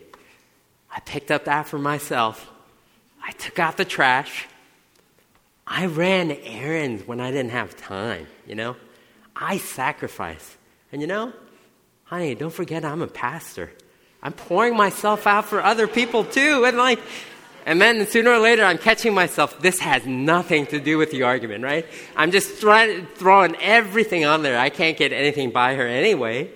I 0.91 0.99
picked 1.01 1.31
up 1.31 1.45
that 1.45 1.67
for 1.67 1.77
myself. 1.77 2.49
I 3.23 3.31
took 3.31 3.59
out 3.59 3.77
the 3.77 3.85
trash. 3.85 4.47
I 5.65 5.87
ran 5.87 6.31
errands 6.31 7.05
when 7.05 7.19
I 7.19 7.29
didn't 7.29 7.51
have 7.51 7.75
time, 7.75 8.27
you 8.47 8.55
know? 8.55 8.77
I 9.35 9.57
sacrificed. 9.57 10.55
And 10.91 11.01
you 11.01 11.07
know, 11.07 11.33
honey, 12.05 12.35
don't 12.35 12.53
forget 12.53 12.85
I'm 12.85 13.01
a 13.01 13.07
pastor. 13.07 13.71
I'm 14.21 14.33
pouring 14.33 14.75
myself 14.75 15.27
out 15.27 15.45
for 15.45 15.61
other 15.61 15.87
people 15.87 16.23
too. 16.23 16.65
And 16.65 16.77
like, 16.77 16.99
and 17.65 17.81
then 17.81 18.07
sooner 18.07 18.31
or 18.31 18.39
later, 18.39 18.63
I'm 18.63 18.77
catching 18.77 19.13
myself. 19.13 19.59
This 19.59 19.79
has 19.79 20.05
nothing 20.05 20.67
to 20.67 20.79
do 20.79 20.97
with 20.97 21.11
the 21.11 21.23
argument, 21.23 21.63
right? 21.63 21.85
I'm 22.15 22.31
just 22.31 22.51
throwing, 22.55 23.55
everything 23.61 24.25
on 24.25 24.41
there. 24.41 24.57
I 24.57 24.69
can't 24.69 24.97
get 24.97 25.11
anything 25.11 25.51
by 25.51 25.75
her 25.75 25.85
anyway. 25.85 26.49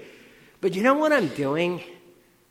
But 0.61 0.73
you 0.73 0.83
know 0.83 0.93
what 0.93 1.11
I'm 1.11 1.27
doing? 1.27 1.83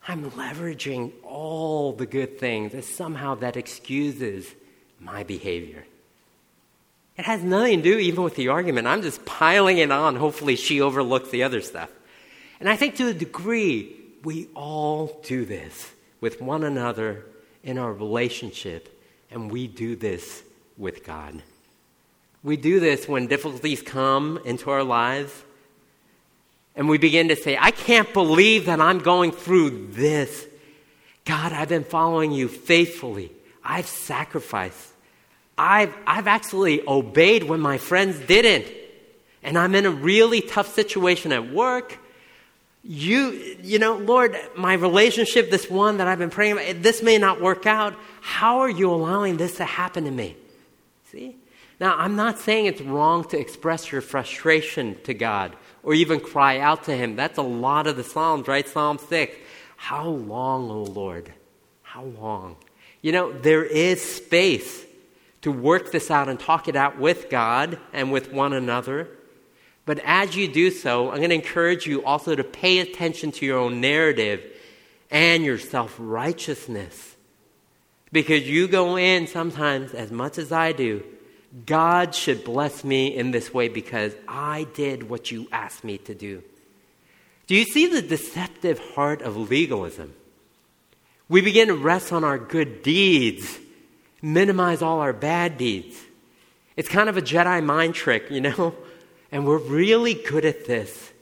I'm 0.07 0.31
leveraging 0.33 1.12
all 1.23 1.92
the 1.92 2.07
good 2.07 2.38
things 2.38 2.75
as 2.75 2.87
somehow 2.87 3.37
that 3.37 3.57
excuses 3.57 4.46
my 4.99 5.23
behavior. 5.23 5.87
It 7.16 7.25
has 7.25 7.42
nothing 7.42 7.83
to 7.83 7.83
do 7.83 7.99
even 7.99 8.25
with 8.25 8.35
the 8.35 8.49
argument. 8.49 8.87
I'm 8.87 9.03
just 9.03 9.25
piling 9.25 9.79
it 9.79 9.90
on. 9.90 10.16
Hopefully, 10.16 10.57
she 10.57 10.81
overlooks 10.81 11.31
the 11.31 11.42
other 11.42 11.61
stuff. 11.61 11.90
And 12.61 12.68
I 12.68 12.77
think 12.77 12.96
to 12.96 13.09
a 13.09 13.14
degree, 13.14 13.96
we 14.24 14.48
all 14.54 15.20
do 15.24 15.44
this 15.44 15.90
with 16.20 16.40
one 16.40 16.64
another 16.64 17.24
in 17.62 17.78
our 17.78 17.92
relationship, 17.92 19.02
and 19.30 19.50
we 19.50 19.66
do 19.66 19.96
this 19.96 20.42
with 20.76 21.04
God. 21.04 21.42
We 22.42 22.56
do 22.56 22.80
this 22.80 23.06
when 23.06 23.26
difficulties 23.26 23.83
come 23.83 24.40
into 24.44 24.70
our 24.70 24.83
lives 24.83 25.33
and 26.74 26.88
we 26.88 26.98
begin 26.98 27.28
to 27.28 27.37
say, 27.37 27.59
I 27.61 27.70
can't 27.70 28.11
believe 28.12 28.66
that 28.66 28.80
I'm 28.80 29.00
going 29.00 29.33
through 29.33 29.88
this. 29.88 30.46
God, 31.24 31.52
I've 31.52 31.68
been 31.68 31.85
following 31.85 32.33
you 32.33 32.48
faithfully. 32.48 33.33
I've 33.62 33.87
sacrificed. 33.87 34.88
I've, 35.59 35.94
I've 36.06 36.26
actually 36.26 36.80
obeyed 36.87 37.44
when 37.44 37.61
my 37.61 37.76
friends 37.76 38.18
didn't. 38.20 38.66
And 39.42 39.59
I'm 39.59 39.74
in 39.74 39.85
a 39.85 39.90
really 39.90 40.40
tough 40.40 40.74
situation 40.74 41.33
at 41.33 41.52
work. 41.52 41.98
You, 42.83 43.57
you 43.62 43.79
know, 43.79 43.97
Lord, 43.97 44.37
my 44.57 44.75
relationship, 44.75 45.51
this 45.51 45.69
one 45.69 45.99
that 45.99 46.09
I've 46.09 46.19
been 46.19 46.31
praying 46.31 46.53
about, 46.53 46.83
this 46.83 47.03
may 47.03 47.19
not 47.19 47.40
work 47.40 47.66
out. 47.66 47.95
How 48.23 48.61
are 48.61 48.71
you 48.71 48.90
allowing 48.90 49.37
this 49.37 49.57
to 49.57 49.64
happen 49.64 50.05
to 50.05 50.11
me? 50.11 50.37
See? 51.11 51.37
Now, 51.79 51.97
I'm 51.97 52.16
not 52.16 52.38
saying 52.38 52.66
it's 52.66 52.81
wrong 52.81 53.25
to 53.29 53.38
express 53.38 53.90
your 53.90 54.01
frustration 54.01 54.99
to 55.05 55.14
God 55.14 55.57
or 55.83 55.95
even 55.95 56.21
cry 56.21 56.59
out 56.59 56.85
to 56.85 56.97
Him. 56.97 57.16
That's 57.16 57.38
a 57.38 57.43
lot 57.43 57.87
of 57.87 57.97
the 57.97 58.05
Psalms, 58.05 58.47
right? 58.49 58.69
Psalm 58.69 58.99
6. 58.99 59.37
How 59.77 60.07
long, 60.07 60.71
O 60.71 60.83
Lord? 60.83 61.33
How 61.83 62.05
long? 62.05 62.57
You 63.03 63.12
know, 63.12 63.33
there 63.33 63.64
is 63.64 64.03
space 64.03 64.85
to 65.40 65.51
work 65.51 65.90
this 65.90 66.11
out 66.11 66.29
and 66.29 66.38
talk 66.38 66.69
it 66.69 66.77
out 66.77 66.99
with 66.99 67.31
God 67.31 67.79
and 67.93 68.12
with 68.12 68.31
one 68.31 68.53
another. 68.53 69.09
But 69.90 70.03
as 70.05 70.37
you 70.37 70.46
do 70.46 70.70
so, 70.70 71.11
I'm 71.11 71.16
going 71.16 71.31
to 71.31 71.35
encourage 71.35 71.85
you 71.85 72.05
also 72.05 72.37
to 72.37 72.44
pay 72.44 72.79
attention 72.79 73.33
to 73.33 73.44
your 73.44 73.59
own 73.59 73.81
narrative 73.81 74.40
and 75.11 75.44
your 75.44 75.59
self 75.59 75.96
righteousness. 75.98 77.16
Because 78.12 78.48
you 78.48 78.68
go 78.68 78.96
in 78.96 79.26
sometimes, 79.26 79.92
as 79.92 80.12
much 80.12 80.38
as 80.38 80.53
I 80.53 80.70
do, 80.70 81.03
God 81.66 82.14
should 82.14 82.44
bless 82.44 82.85
me 82.85 83.09
in 83.09 83.33
this 83.33 83.53
way 83.53 83.66
because 83.66 84.14
I 84.29 84.68
did 84.74 85.11
what 85.11 85.33
you 85.33 85.48
asked 85.50 85.83
me 85.83 85.98
to 85.98 86.14
do. 86.14 86.44
Do 87.48 87.57
you 87.57 87.64
see 87.64 87.88
the 87.88 88.00
deceptive 88.00 88.79
heart 88.94 89.22
of 89.22 89.50
legalism? 89.50 90.14
We 91.29 91.40
begin 91.40 91.66
to 91.66 91.74
rest 91.74 92.12
on 92.12 92.22
our 92.22 92.38
good 92.38 92.85
deeds, 92.85 93.59
minimize 94.22 94.83
all 94.83 95.00
our 95.00 95.12
bad 95.12 95.59
deeds. 95.59 96.00
It's 96.76 96.88
kind 96.88 97.09
of 97.09 97.16
a 97.16 97.22
Jedi 97.22 97.64
mind 97.64 97.96
trick, 97.96 98.31
you 98.31 98.40
know? 98.40 98.72
And 99.33 99.47
we're 99.47 99.59
really 99.59 100.14
good 100.14 100.45
at 100.45 100.64
this. 100.64 101.12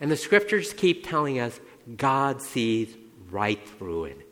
And 0.00 0.10
the 0.10 0.16
scriptures 0.16 0.72
keep 0.72 1.06
telling 1.06 1.38
us 1.40 1.58
God 1.96 2.42
sees 2.42 2.94
right 3.30 3.60
through 3.78 4.04
it. 4.04 4.28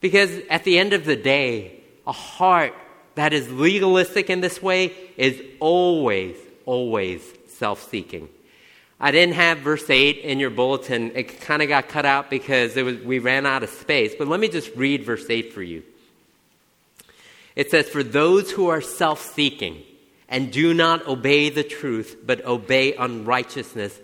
Because 0.00 0.30
at 0.50 0.64
the 0.64 0.78
end 0.78 0.92
of 0.92 1.04
the 1.04 1.16
day, 1.16 1.80
a 2.06 2.12
heart 2.12 2.74
that 3.14 3.32
is 3.32 3.50
legalistic 3.50 4.30
in 4.30 4.40
this 4.40 4.60
way 4.60 4.92
is 5.16 5.40
always, 5.60 6.36
always 6.66 7.22
self 7.48 7.88
seeking. 7.90 8.28
I 9.00 9.10
didn't 9.10 9.34
have 9.34 9.58
verse 9.58 9.88
8 9.88 10.18
in 10.18 10.38
your 10.38 10.50
bulletin. 10.50 11.12
It 11.14 11.40
kind 11.40 11.62
of 11.62 11.68
got 11.68 11.88
cut 11.88 12.06
out 12.06 12.30
because 12.30 12.74
was, 12.76 12.98
we 13.00 13.18
ran 13.18 13.44
out 13.44 13.62
of 13.62 13.70
space. 13.70 14.14
But 14.16 14.28
let 14.28 14.40
me 14.40 14.48
just 14.48 14.74
read 14.76 15.04
verse 15.04 15.28
8 15.28 15.52
for 15.52 15.62
you. 15.62 15.82
It 17.56 17.70
says, 17.70 17.88
For 17.88 18.02
those 18.02 18.50
who 18.50 18.68
are 18.68 18.80
self 18.80 19.20
seeking 19.34 19.82
and 20.34 20.50
do 20.50 20.74
not 20.74 21.06
obey 21.06 21.48
the 21.48 21.62
truth, 21.62 22.16
but 22.26 22.44
obey 22.44 22.92
unrighteousness, 22.96 23.96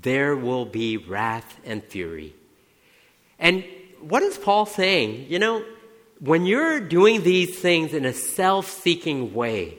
there 0.00 0.34
will 0.34 0.64
be 0.64 0.96
wrath 0.96 1.60
and 1.62 1.84
fury. 1.84 2.34
And 3.38 3.62
what 4.00 4.22
is 4.22 4.38
Paul 4.38 4.64
saying? 4.64 5.26
You 5.28 5.38
know, 5.38 5.62
when 6.20 6.46
you're 6.46 6.80
doing 6.80 7.22
these 7.22 7.58
things 7.58 7.92
in 7.92 8.06
a 8.06 8.14
self 8.14 8.70
seeking 8.70 9.34
way, 9.34 9.76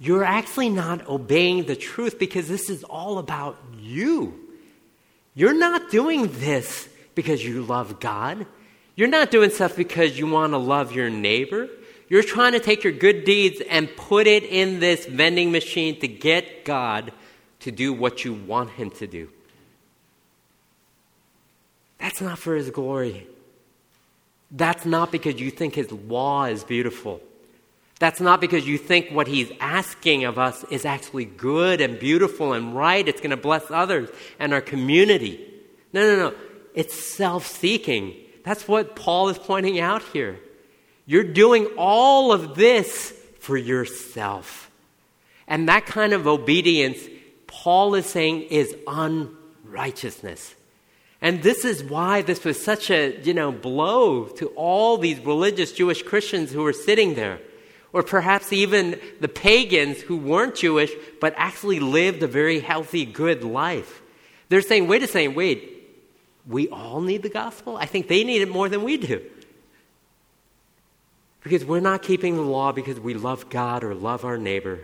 you're 0.00 0.24
actually 0.24 0.68
not 0.68 1.06
obeying 1.06 1.66
the 1.66 1.76
truth 1.76 2.18
because 2.18 2.48
this 2.48 2.68
is 2.68 2.82
all 2.82 3.18
about 3.18 3.56
you. 3.78 4.34
You're 5.32 5.54
not 5.54 5.92
doing 5.92 6.26
this 6.40 6.88
because 7.14 7.44
you 7.44 7.62
love 7.62 8.00
God. 8.00 8.48
You're 8.96 9.06
not 9.06 9.30
doing 9.30 9.50
stuff 9.50 9.76
because 9.76 10.18
you 10.18 10.26
want 10.26 10.54
to 10.54 10.58
love 10.58 10.90
your 10.90 11.08
neighbor. 11.08 11.68
You're 12.08 12.22
trying 12.22 12.52
to 12.52 12.60
take 12.60 12.84
your 12.84 12.92
good 12.92 13.24
deeds 13.24 13.60
and 13.68 13.94
put 13.96 14.26
it 14.26 14.44
in 14.44 14.80
this 14.80 15.06
vending 15.06 15.52
machine 15.52 16.00
to 16.00 16.08
get 16.08 16.64
God 16.64 17.12
to 17.60 17.70
do 17.70 17.92
what 17.92 18.24
you 18.24 18.32
want 18.32 18.70
Him 18.70 18.90
to 18.92 19.06
do. 19.06 19.28
That's 21.98 22.20
not 22.20 22.38
for 22.38 22.54
His 22.54 22.70
glory. 22.70 23.26
That's 24.50 24.86
not 24.86 25.12
because 25.12 25.40
you 25.40 25.50
think 25.50 25.74
his 25.74 25.92
law 25.92 26.44
is 26.44 26.64
beautiful. 26.64 27.20
That's 27.98 28.20
not 28.20 28.40
because 28.40 28.66
you 28.66 28.78
think 28.78 29.10
what 29.10 29.26
he's 29.26 29.50
asking 29.60 30.24
of 30.24 30.38
us 30.38 30.64
is 30.70 30.84
actually 30.84 31.24
good 31.24 31.80
and 31.80 31.98
beautiful 31.98 32.52
and 32.52 32.74
right. 32.74 33.06
It's 33.06 33.20
going 33.20 33.30
to 33.30 33.36
bless 33.36 33.70
others 33.70 34.08
and 34.38 34.54
our 34.54 34.60
community. 34.60 35.44
No, 35.92 36.02
no, 36.02 36.30
no. 36.30 36.36
It's 36.74 36.94
self 36.94 37.46
seeking. 37.46 38.14
That's 38.44 38.68
what 38.68 38.94
Paul 38.94 39.28
is 39.28 39.38
pointing 39.38 39.80
out 39.80 40.02
here. 40.02 40.38
You're 41.08 41.24
doing 41.24 41.64
all 41.78 42.32
of 42.32 42.54
this 42.54 43.14
for 43.40 43.56
yourself. 43.56 44.70
And 45.46 45.70
that 45.70 45.86
kind 45.86 46.12
of 46.12 46.26
obedience, 46.26 46.98
Paul 47.46 47.94
is 47.94 48.04
saying, 48.04 48.42
is 48.42 48.76
unrighteousness. 48.86 50.54
And 51.22 51.42
this 51.42 51.64
is 51.64 51.82
why 51.82 52.20
this 52.20 52.44
was 52.44 52.62
such 52.62 52.90
a, 52.90 53.18
you 53.22 53.32
know, 53.32 53.50
blow 53.50 54.26
to 54.26 54.48
all 54.48 54.98
these 54.98 55.18
religious 55.20 55.72
Jewish 55.72 56.02
Christians 56.02 56.52
who 56.52 56.62
were 56.62 56.74
sitting 56.74 57.14
there. 57.14 57.40
Or 57.94 58.02
perhaps 58.02 58.52
even 58.52 59.00
the 59.18 59.28
pagans 59.28 60.02
who 60.02 60.18
weren't 60.18 60.56
Jewish 60.56 60.92
but 61.22 61.32
actually 61.38 61.80
lived 61.80 62.22
a 62.22 62.26
very 62.26 62.60
healthy, 62.60 63.06
good 63.06 63.42
life. 63.42 64.02
They're 64.50 64.60
saying, 64.60 64.88
wait 64.88 65.02
a 65.02 65.06
second, 65.06 65.36
wait, 65.36 65.88
we 66.46 66.68
all 66.68 67.00
need 67.00 67.22
the 67.22 67.30
gospel? 67.30 67.78
I 67.78 67.86
think 67.86 68.08
they 68.08 68.24
need 68.24 68.42
it 68.42 68.50
more 68.50 68.68
than 68.68 68.84
we 68.84 68.98
do. 68.98 69.22
Because 71.48 71.64
we're 71.64 71.80
not 71.80 72.02
keeping 72.02 72.36
the 72.36 72.42
law 72.42 72.72
because 72.72 73.00
we 73.00 73.14
love 73.14 73.48
God 73.48 73.82
or 73.82 73.94
love 73.94 74.26
our 74.26 74.36
neighbor. 74.36 74.80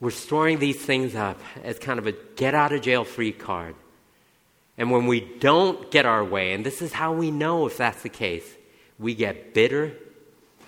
We're 0.00 0.10
storing 0.10 0.58
these 0.58 0.84
things 0.84 1.14
up 1.14 1.38
as 1.62 1.78
kind 1.78 2.00
of 2.00 2.08
a 2.08 2.12
get 2.34 2.56
out 2.56 2.72
of 2.72 2.82
jail 2.82 3.04
free 3.04 3.30
card. 3.30 3.76
And 4.76 4.90
when 4.90 5.06
we 5.06 5.20
don't 5.20 5.92
get 5.92 6.06
our 6.06 6.24
way, 6.24 6.54
and 6.54 6.66
this 6.66 6.82
is 6.82 6.92
how 6.92 7.12
we 7.12 7.30
know 7.30 7.66
if 7.66 7.76
that's 7.76 8.02
the 8.02 8.08
case, 8.08 8.44
we 8.98 9.14
get 9.14 9.54
bitter, 9.54 9.92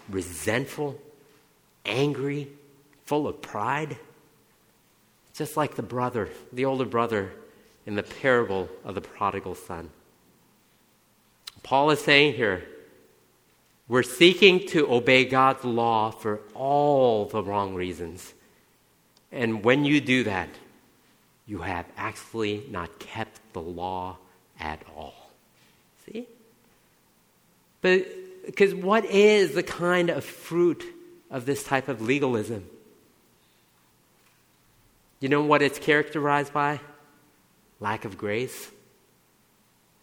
resentful, 0.09 0.97
angry, 1.85 2.47
full 3.07 3.27
of 3.27 3.43
pride. 3.43 3.99
Just 5.35 5.57
like 5.57 5.75
the 5.75 5.83
brother, 5.83 6.29
the 6.53 6.65
older 6.65 6.85
brother 6.85 7.33
in 7.87 7.97
the 7.97 8.05
parable 8.05 8.69
of 8.85 8.95
the 8.95 9.01
prodigal 9.01 9.57
son. 9.57 9.91
Paul 11.65 11.91
is 11.91 12.01
saying 12.01 12.35
here, 12.35 12.69
we're 13.89 14.03
seeking 14.03 14.67
to 14.69 14.93
obey 14.93 15.25
God's 15.25 15.65
law 15.65 16.11
for 16.11 16.41
all 16.55 17.25
the 17.25 17.43
wrong 17.43 17.75
reasons. 17.75 18.35
And 19.33 19.65
when 19.65 19.85
you 19.85 20.01
do 20.01 20.25
that, 20.25 20.51
you 21.47 21.59
have 21.59 21.87
actually 21.97 22.65
not 22.71 22.99
kept 22.99 23.41
the 23.55 23.63
law 23.63 24.19
at 24.61 24.83
all. 24.95 25.31
See? 26.05 26.27
But 27.81 28.07
because 28.45 28.75
what 28.75 29.07
is 29.07 29.55
the 29.55 29.63
kind 29.63 30.11
of 30.11 30.25
fruit 30.25 30.85
of 31.31 31.47
this 31.47 31.65
type 31.65 31.89
of 31.89 32.03
legalism? 32.03 32.69
You 35.21 35.31
know 35.31 35.43
what 35.43 35.63
it's 35.63 35.79
characterized 35.79 36.53
by? 36.53 36.81
Lack 37.81 38.05
of 38.05 38.19
grace, 38.19 38.71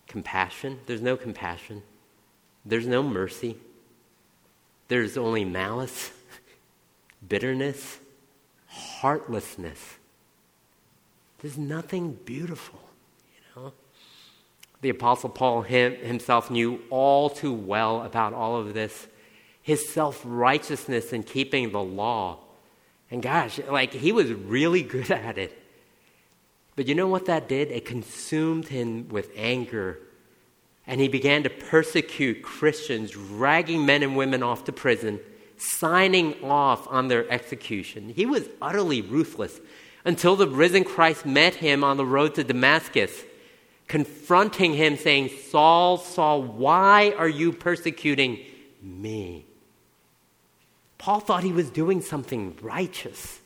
compassion. 0.08 0.80
There's 0.88 1.02
no 1.02 1.16
compassion, 1.18 1.84
there's 2.66 2.88
no 2.88 3.04
mercy, 3.04 3.58
there's 4.88 5.18
only 5.18 5.46
malice, 5.46 6.12
bitterness, 7.28 8.00
heartlessness. 8.68 9.80
There's 11.42 11.58
nothing 11.58 12.14
beautiful, 12.26 12.80
you 13.34 13.62
know. 13.62 13.74
The 14.82 14.90
Apostle 14.90 15.30
Paul 15.30 15.64
him, 15.64 15.96
himself 15.96 16.52
knew 16.52 16.82
all 16.90 17.30
too 17.30 17.54
well 17.54 18.04
about 18.04 18.34
all 18.34 18.58
of 18.58 18.74
this. 18.74 19.08
His 19.62 19.90
self 19.90 20.22
righteousness 20.24 21.12
in 21.12 21.24
keeping 21.24 21.72
the 21.72 21.82
law. 21.82 22.40
And 23.10 23.22
gosh, 23.22 23.60
like 23.68 23.94
he 23.94 24.12
was 24.12 24.32
really 24.32 24.84
good 24.84 25.10
at 25.12 25.38
it. 25.38 25.58
But 26.76 26.88
you 26.88 26.96
know 26.96 27.08
what 27.08 27.26
that 27.26 27.48
did? 27.48 27.72
It 27.72 27.86
consumed 27.86 28.68
him 28.68 29.08
with 29.10 29.32
anger. 29.36 30.00
And 30.88 31.02
he 31.02 31.08
began 31.08 31.44
to 31.44 31.50
persecute 31.50 32.44
Christians, 32.44 33.12
dragging 33.12 33.86
men 33.86 34.04
and 34.04 34.16
women 34.16 34.44
off 34.44 34.66
to 34.66 34.72
prison, 34.72 35.20
signing 35.58 36.44
off 36.44 36.88
on 36.90 37.08
their 37.08 37.30
execution. 37.32 38.10
He 38.10 38.26
was 38.26 38.48
utterly 38.62 39.02
ruthless 39.02 39.60
until 40.04 40.36
the 40.36 40.48
risen 40.48 40.84
Christ 40.84 41.26
met 41.26 41.56
him 41.56 41.84
on 41.84 41.98
the 41.98 42.06
road 42.06 42.36
to 42.36 42.44
Damascus, 42.44 43.24
confronting 43.88 44.74
him, 44.74 44.98
saying, 44.98 45.32
Saul, 45.50 45.98
Saul, 45.98 46.44
why 46.44 47.16
are 47.18 47.28
you 47.28 47.52
persecuting 47.52 48.40
me? 48.82 49.46
Paul 50.98 51.20
thought 51.20 51.44
he 51.44 51.52
was 51.52 51.70
doing 51.70 52.02
something 52.02 52.58
righteous. 52.62 53.40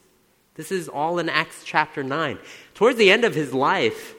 This 0.54 0.70
is 0.70 0.88
all 0.88 1.18
in 1.18 1.28
Acts 1.28 1.62
chapter 1.64 2.02
9. 2.02 2.38
Towards 2.74 2.98
the 2.98 3.10
end 3.10 3.24
of 3.24 3.34
his 3.34 3.54
life, 3.54 4.14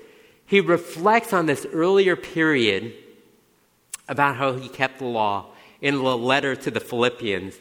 he 0.45 0.59
reflects 0.59 1.33
on 1.33 1.45
this 1.45 1.65
earlier 1.71 2.15
period 2.15 2.93
about 4.11 4.35
how 4.35 4.53
he 4.53 4.67
kept 4.67 4.99
the 4.99 5.05
law. 5.05 5.47
in 5.81 5.95
the 5.95 6.15
letter 6.15 6.55
to 6.55 6.69
the 6.69 6.79
Philippians. 6.79 7.55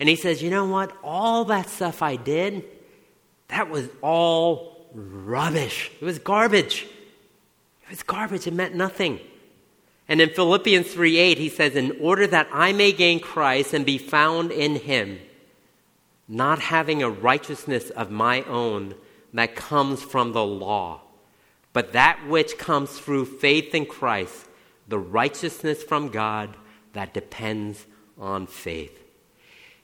And 0.00 0.08
he 0.08 0.16
says, 0.16 0.42
You 0.42 0.48
know 0.48 0.64
what? 0.64 0.96
All 1.04 1.44
that 1.46 1.68
stuff 1.68 2.00
I 2.00 2.16
did, 2.16 2.64
that 3.48 3.68
was 3.68 3.86
all 4.00 4.88
rubbish. 4.94 5.90
It 6.00 6.04
was 6.04 6.18
garbage. 6.18 6.86
It 7.82 7.90
was 7.90 8.02
garbage. 8.02 8.46
It 8.46 8.54
meant 8.54 8.74
nothing. 8.74 9.20
And 10.08 10.22
in 10.22 10.30
Philippians 10.30 10.86
3 10.90 11.18
8, 11.18 11.38
he 11.38 11.48
says, 11.50 11.76
In 11.76 11.98
order 12.00 12.26
that 12.26 12.48
I 12.52 12.72
may 12.72 12.92
gain 12.92 13.20
Christ 13.20 13.74
and 13.74 13.84
be 13.84 13.98
found 13.98 14.52
in 14.52 14.76
him, 14.76 15.18
not 16.28 16.60
having 16.60 17.02
a 17.02 17.10
righteousness 17.10 17.90
of 17.90 18.10
my 18.10 18.42
own 18.44 18.94
that 19.34 19.54
comes 19.54 20.02
from 20.02 20.32
the 20.32 20.46
law, 20.46 21.02
but 21.74 21.92
that 21.92 22.26
which 22.26 22.56
comes 22.56 22.98
through 22.98 23.26
faith 23.26 23.74
in 23.74 23.84
Christ, 23.84 24.45
the 24.88 24.98
righteousness 24.98 25.82
from 25.82 26.08
God 26.08 26.56
that 26.92 27.14
depends 27.14 27.84
on 28.18 28.46
faith. 28.46 29.02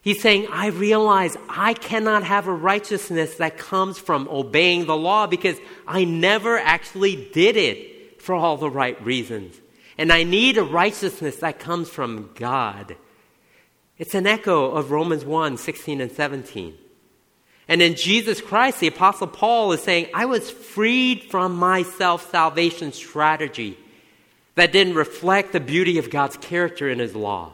He's 0.00 0.20
saying, 0.20 0.48
I 0.50 0.68
realize 0.68 1.36
I 1.48 1.74
cannot 1.74 2.24
have 2.24 2.48
a 2.48 2.52
righteousness 2.52 3.36
that 3.36 3.56
comes 3.56 3.98
from 3.98 4.28
obeying 4.28 4.86
the 4.86 4.96
law 4.96 5.28
because 5.28 5.56
I 5.86 6.04
never 6.04 6.58
actually 6.58 7.30
did 7.32 7.56
it 7.56 8.20
for 8.20 8.34
all 8.34 8.56
the 8.56 8.70
right 8.70 9.00
reasons. 9.04 9.56
And 9.96 10.12
I 10.12 10.24
need 10.24 10.58
a 10.58 10.64
righteousness 10.64 11.36
that 11.36 11.60
comes 11.60 11.88
from 11.88 12.30
God. 12.34 12.96
It's 13.96 14.16
an 14.16 14.26
echo 14.26 14.72
of 14.72 14.90
Romans 14.90 15.24
1 15.24 15.58
16 15.58 16.00
and 16.00 16.10
17. 16.10 16.76
And 17.68 17.80
in 17.80 17.94
Jesus 17.94 18.40
Christ, 18.40 18.80
the 18.80 18.88
Apostle 18.88 19.28
Paul 19.28 19.70
is 19.72 19.82
saying, 19.82 20.08
I 20.12 20.24
was 20.24 20.50
freed 20.50 21.24
from 21.30 21.54
my 21.54 21.84
self 21.84 22.28
salvation 22.30 22.92
strategy 22.92 23.78
that 24.54 24.72
didn't 24.72 24.94
reflect 24.94 25.52
the 25.52 25.60
beauty 25.60 25.98
of 25.98 26.10
God's 26.10 26.36
character 26.36 26.88
in 26.88 26.98
His 26.98 27.14
law. 27.14 27.52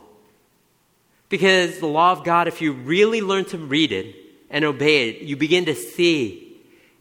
Because 1.28 1.78
the 1.78 1.86
law 1.86 2.12
of 2.12 2.24
God, 2.24 2.48
if 2.48 2.60
you 2.60 2.72
really 2.72 3.20
learn 3.20 3.44
to 3.46 3.58
read 3.58 3.92
it 3.92 4.16
and 4.50 4.64
obey 4.64 5.10
it, 5.10 5.22
you 5.22 5.36
begin 5.36 5.66
to 5.66 5.74
see 5.74 6.44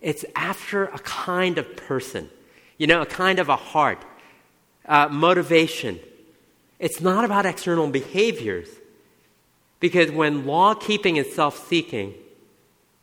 it's 0.02 0.26
after 0.36 0.86
a 0.86 1.00
kind 1.00 1.58
of 1.58 1.76
person, 1.76 2.30
you 2.78 2.88
know, 2.88 3.02
a 3.02 3.06
kind 3.06 3.40
of 3.40 3.50
a 3.50 3.56
heart, 3.56 4.04
uh, 4.86 5.08
motivation. 5.10 6.00
It's 6.78 7.02
not 7.02 7.26
about 7.26 7.46
external 7.46 7.88
behaviors. 7.90 8.68
Because 9.80 10.12
when 10.12 10.46
law 10.46 10.74
keeping 10.74 11.18
is 11.18 11.34
self 11.34 11.68
seeking, 11.68 12.14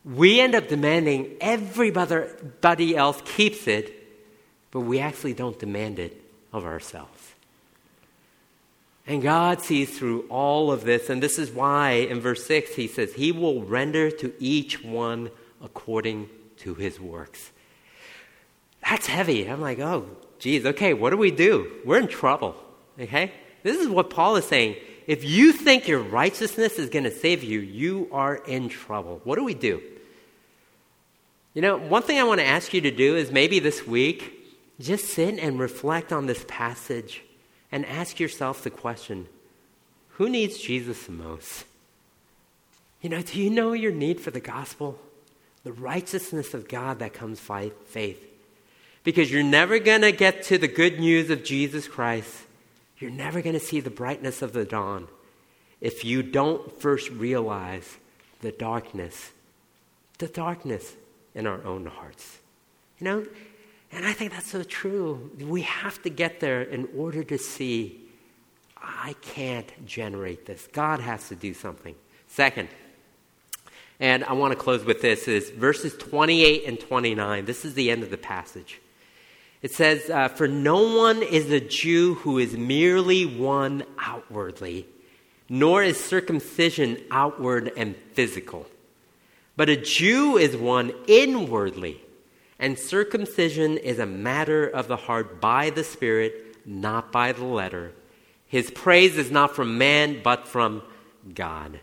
we 0.03 0.39
end 0.39 0.55
up 0.55 0.67
demanding 0.67 1.35
everybody 1.41 2.95
else 2.95 3.21
keeps 3.25 3.67
it, 3.67 3.93
but 4.71 4.81
we 4.81 4.99
actually 4.99 5.33
don't 5.33 5.57
demand 5.57 5.99
it 5.99 6.24
of 6.55 6.65
ourselves. 6.65 7.33
And 9.05 9.21
God 9.21 9.61
sees 9.61 9.97
through 9.97 10.21
all 10.29 10.71
of 10.71 10.83
this, 10.83 11.09
and 11.09 11.21
this 11.21 11.37
is 11.37 11.51
why 11.51 11.91
in 11.91 12.19
verse 12.19 12.43
6 12.45 12.73
he 12.75 12.87
says, 12.87 13.13
He 13.13 13.31
will 13.31 13.61
render 13.61 14.09
to 14.09 14.33
each 14.39 14.83
one 14.83 15.29
according 15.61 16.29
to 16.57 16.73
his 16.73 16.99
works. 16.99 17.51
That's 18.87 19.07
heavy. 19.07 19.45
I'm 19.45 19.61
like, 19.61 19.79
oh, 19.79 20.07
geez, 20.39 20.65
okay, 20.65 20.93
what 20.93 21.09
do 21.09 21.17
we 21.17 21.31
do? 21.31 21.71
We're 21.83 21.99
in 21.99 22.07
trouble, 22.07 22.55
okay? 22.99 23.31
This 23.63 23.79
is 23.79 23.87
what 23.87 24.09
Paul 24.09 24.37
is 24.37 24.45
saying. 24.45 24.75
If 25.07 25.23
you 25.23 25.51
think 25.51 25.87
your 25.87 25.99
righteousness 25.99 26.79
is 26.79 26.89
going 26.89 27.03
to 27.03 27.11
save 27.11 27.43
you, 27.43 27.59
you 27.59 28.07
are 28.11 28.35
in 28.35 28.69
trouble. 28.69 29.21
What 29.23 29.37
do 29.37 29.43
we 29.43 29.53
do? 29.53 29.81
You 31.53 31.61
know, 31.61 31.77
one 31.77 32.01
thing 32.01 32.19
I 32.19 32.23
want 32.23 32.41
to 32.41 32.45
ask 32.45 32.73
you 32.73 32.81
to 32.81 32.91
do 32.91 33.15
is 33.15 33.31
maybe 33.31 33.59
this 33.59 33.85
week, 33.85 34.34
just 34.79 35.05
sit 35.05 35.39
and 35.39 35.59
reflect 35.59 36.11
on 36.11 36.25
this 36.25 36.45
passage 36.47 37.23
and 37.71 37.85
ask 37.85 38.19
yourself 38.19 38.63
the 38.63 38.69
question 38.69 39.27
who 40.09 40.29
needs 40.29 40.57
Jesus 40.57 41.03
the 41.03 41.11
most? 41.11 41.65
You 43.01 43.09
know, 43.09 43.21
do 43.21 43.39
you 43.39 43.49
know 43.49 43.73
your 43.73 43.91
need 43.91 44.21
for 44.21 44.31
the 44.31 44.39
gospel? 44.39 44.97
The 45.63 45.73
righteousness 45.73 46.53
of 46.53 46.69
God 46.69 46.99
that 46.99 47.13
comes 47.13 47.39
by 47.39 47.71
faith. 47.87 48.23
Because 49.03 49.31
you're 49.31 49.43
never 49.43 49.77
going 49.77 50.01
to 50.01 50.11
get 50.11 50.43
to 50.43 50.57
the 50.57 50.69
good 50.69 50.99
news 50.99 51.29
of 51.29 51.43
Jesus 51.43 51.87
Christ. 51.87 52.33
You're 52.97 53.11
never 53.11 53.41
going 53.41 53.53
to 53.53 53.59
see 53.59 53.81
the 53.81 53.89
brightness 53.89 54.41
of 54.41 54.53
the 54.53 54.63
dawn 54.63 55.07
if 55.81 56.05
you 56.05 56.23
don't 56.23 56.81
first 56.81 57.09
realize 57.11 57.97
the 58.39 58.51
darkness, 58.51 59.31
the 60.17 60.27
darkness 60.27 60.95
in 61.33 61.45
our 61.45 61.63
own 61.63 61.85
hearts. 61.85 62.39
You 62.99 63.05
know, 63.05 63.25
and 63.91 64.05
I 64.05 64.13
think 64.13 64.31
that's 64.31 64.49
so 64.49 64.63
true. 64.63 65.31
We 65.39 65.61
have 65.61 66.01
to 66.03 66.09
get 66.09 66.39
there 66.39 66.61
in 66.61 66.89
order 66.95 67.23
to 67.23 67.37
see 67.37 68.01
I 68.85 69.15
can't 69.21 69.85
generate 69.85 70.45
this. 70.45 70.67
God 70.71 70.99
has 70.99 71.27
to 71.29 71.35
do 71.35 71.53
something. 71.53 71.95
Second, 72.27 72.69
and 73.99 74.23
I 74.23 74.33
want 74.33 74.51
to 74.51 74.57
close 74.57 74.85
with 74.85 75.01
this 75.01 75.27
is 75.27 75.49
verses 75.49 75.95
28 75.97 76.65
and 76.65 76.79
29. 76.79 77.45
This 77.45 77.65
is 77.65 77.73
the 77.73 77.89
end 77.89 78.03
of 78.03 78.11
the 78.11 78.17
passage. 78.17 78.81
It 79.61 79.71
says, 79.71 80.09
uh, 80.09 80.27
For 80.27 80.47
no 80.47 80.97
one 80.97 81.23
is 81.23 81.49
a 81.49 81.59
Jew 81.59 82.15
who 82.15 82.37
is 82.37 82.55
merely 82.55 83.25
one 83.25 83.83
outwardly, 83.97 84.85
nor 85.49 85.81
is 85.81 86.03
circumcision 86.03 87.01
outward 87.09 87.71
and 87.75 87.95
physical. 88.13 88.67
But 89.55 89.69
a 89.69 89.77
Jew 89.77 90.37
is 90.37 90.55
one 90.55 90.93
inwardly 91.07 92.01
and 92.59 92.79
circumcision 92.79 93.77
is 93.77 93.99
a 93.99 94.05
matter 94.05 94.67
of 94.67 94.87
the 94.87 94.95
heart 94.95 95.41
by 95.41 95.69
the 95.69 95.83
Spirit, 95.83 96.57
not 96.65 97.11
by 97.11 97.31
the 97.31 97.45
letter. 97.45 97.91
His 98.47 98.71
praise 98.71 99.17
is 99.17 99.31
not 99.31 99.55
from 99.55 99.77
man, 99.77 100.21
but 100.23 100.47
from 100.47 100.81
God. 101.33 101.79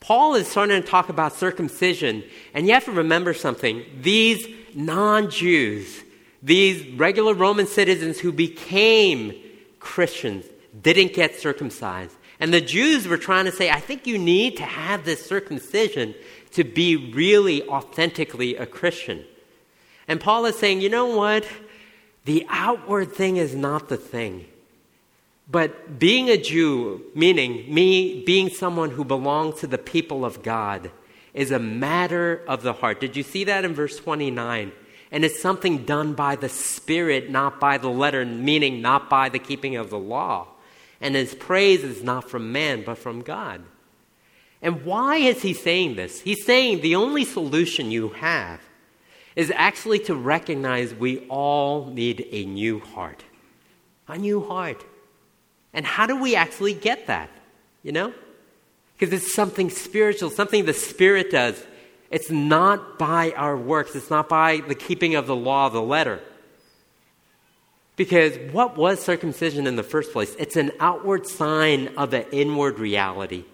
Paul 0.00 0.34
is 0.34 0.48
starting 0.48 0.80
to 0.82 0.88
talk 0.88 1.08
about 1.08 1.34
circumcision, 1.34 2.24
and 2.54 2.66
you 2.66 2.72
have 2.72 2.86
to 2.86 2.92
remember 2.92 3.34
something. 3.34 3.84
These 4.00 4.48
non 4.74 5.30
Jews, 5.30 6.02
these 6.42 6.86
regular 6.94 7.34
Roman 7.34 7.66
citizens 7.66 8.18
who 8.18 8.32
became 8.32 9.34
Christians, 9.78 10.46
didn't 10.80 11.12
get 11.12 11.38
circumcised. 11.38 12.16
And 12.40 12.52
the 12.52 12.60
Jews 12.60 13.06
were 13.06 13.18
trying 13.18 13.44
to 13.44 13.52
say, 13.52 13.70
I 13.70 13.78
think 13.78 14.06
you 14.06 14.18
need 14.18 14.56
to 14.56 14.64
have 14.64 15.04
this 15.04 15.24
circumcision 15.24 16.14
to 16.52 16.64
be 16.64 17.12
really 17.12 17.62
authentically 17.68 18.56
a 18.56 18.66
Christian. 18.66 19.24
And 20.12 20.20
Paul 20.20 20.44
is 20.44 20.58
saying, 20.58 20.82
you 20.82 20.90
know 20.90 21.06
what? 21.16 21.48
The 22.26 22.44
outward 22.50 23.12
thing 23.12 23.38
is 23.38 23.54
not 23.54 23.88
the 23.88 23.96
thing. 23.96 24.44
But 25.50 25.98
being 25.98 26.28
a 26.28 26.36
Jew, 26.36 27.02
meaning 27.14 27.72
me 27.72 28.22
being 28.22 28.50
someone 28.50 28.90
who 28.90 29.06
belongs 29.06 29.60
to 29.60 29.66
the 29.66 29.78
people 29.78 30.26
of 30.26 30.42
God, 30.42 30.90
is 31.32 31.50
a 31.50 31.58
matter 31.58 32.42
of 32.46 32.62
the 32.62 32.74
heart. 32.74 33.00
Did 33.00 33.16
you 33.16 33.22
see 33.22 33.44
that 33.44 33.64
in 33.64 33.72
verse 33.72 33.96
29? 33.96 34.72
And 35.10 35.24
it's 35.24 35.40
something 35.40 35.86
done 35.86 36.12
by 36.12 36.36
the 36.36 36.50
Spirit, 36.50 37.30
not 37.30 37.58
by 37.58 37.78
the 37.78 37.88
letter, 37.88 38.22
meaning 38.26 38.82
not 38.82 39.08
by 39.08 39.30
the 39.30 39.38
keeping 39.38 39.76
of 39.76 39.88
the 39.88 39.98
law. 39.98 40.46
And 41.00 41.14
his 41.14 41.34
praise 41.34 41.84
is 41.84 42.02
not 42.02 42.28
from 42.28 42.52
man, 42.52 42.82
but 42.84 42.98
from 42.98 43.22
God. 43.22 43.62
And 44.60 44.84
why 44.84 45.16
is 45.16 45.40
he 45.40 45.54
saying 45.54 45.94
this? 45.96 46.20
He's 46.20 46.44
saying 46.44 46.82
the 46.82 46.96
only 46.96 47.24
solution 47.24 47.90
you 47.90 48.10
have 48.10 48.60
is 49.36 49.52
actually 49.54 49.98
to 50.00 50.14
recognize 50.14 50.94
we 50.94 51.20
all 51.28 51.86
need 51.86 52.26
a 52.30 52.44
new 52.44 52.80
heart. 52.80 53.24
A 54.08 54.18
new 54.18 54.46
heart. 54.46 54.84
And 55.72 55.86
how 55.86 56.06
do 56.06 56.20
we 56.20 56.36
actually 56.36 56.74
get 56.74 57.06
that? 57.06 57.30
You 57.82 57.92
know? 57.92 58.12
Because 58.98 59.12
it's 59.12 59.34
something 59.34 59.70
spiritual, 59.70 60.30
something 60.30 60.64
the 60.64 60.74
Spirit 60.74 61.30
does. 61.30 61.62
It's 62.10 62.30
not 62.30 62.98
by 62.98 63.32
our 63.32 63.56
works, 63.56 63.96
it's 63.96 64.10
not 64.10 64.28
by 64.28 64.58
the 64.58 64.74
keeping 64.74 65.14
of 65.14 65.26
the 65.26 65.34
law 65.34 65.66
of 65.66 65.72
the 65.72 65.82
letter. 65.82 66.20
Because 67.96 68.36
what 68.52 68.76
was 68.76 69.00
circumcision 69.00 69.66
in 69.66 69.76
the 69.76 69.82
first 69.82 70.12
place? 70.12 70.34
It's 70.38 70.56
an 70.56 70.72
outward 70.80 71.26
sign 71.26 71.88
of 71.96 72.12
an 72.12 72.26
inward 72.32 72.78
reality. 72.78 73.44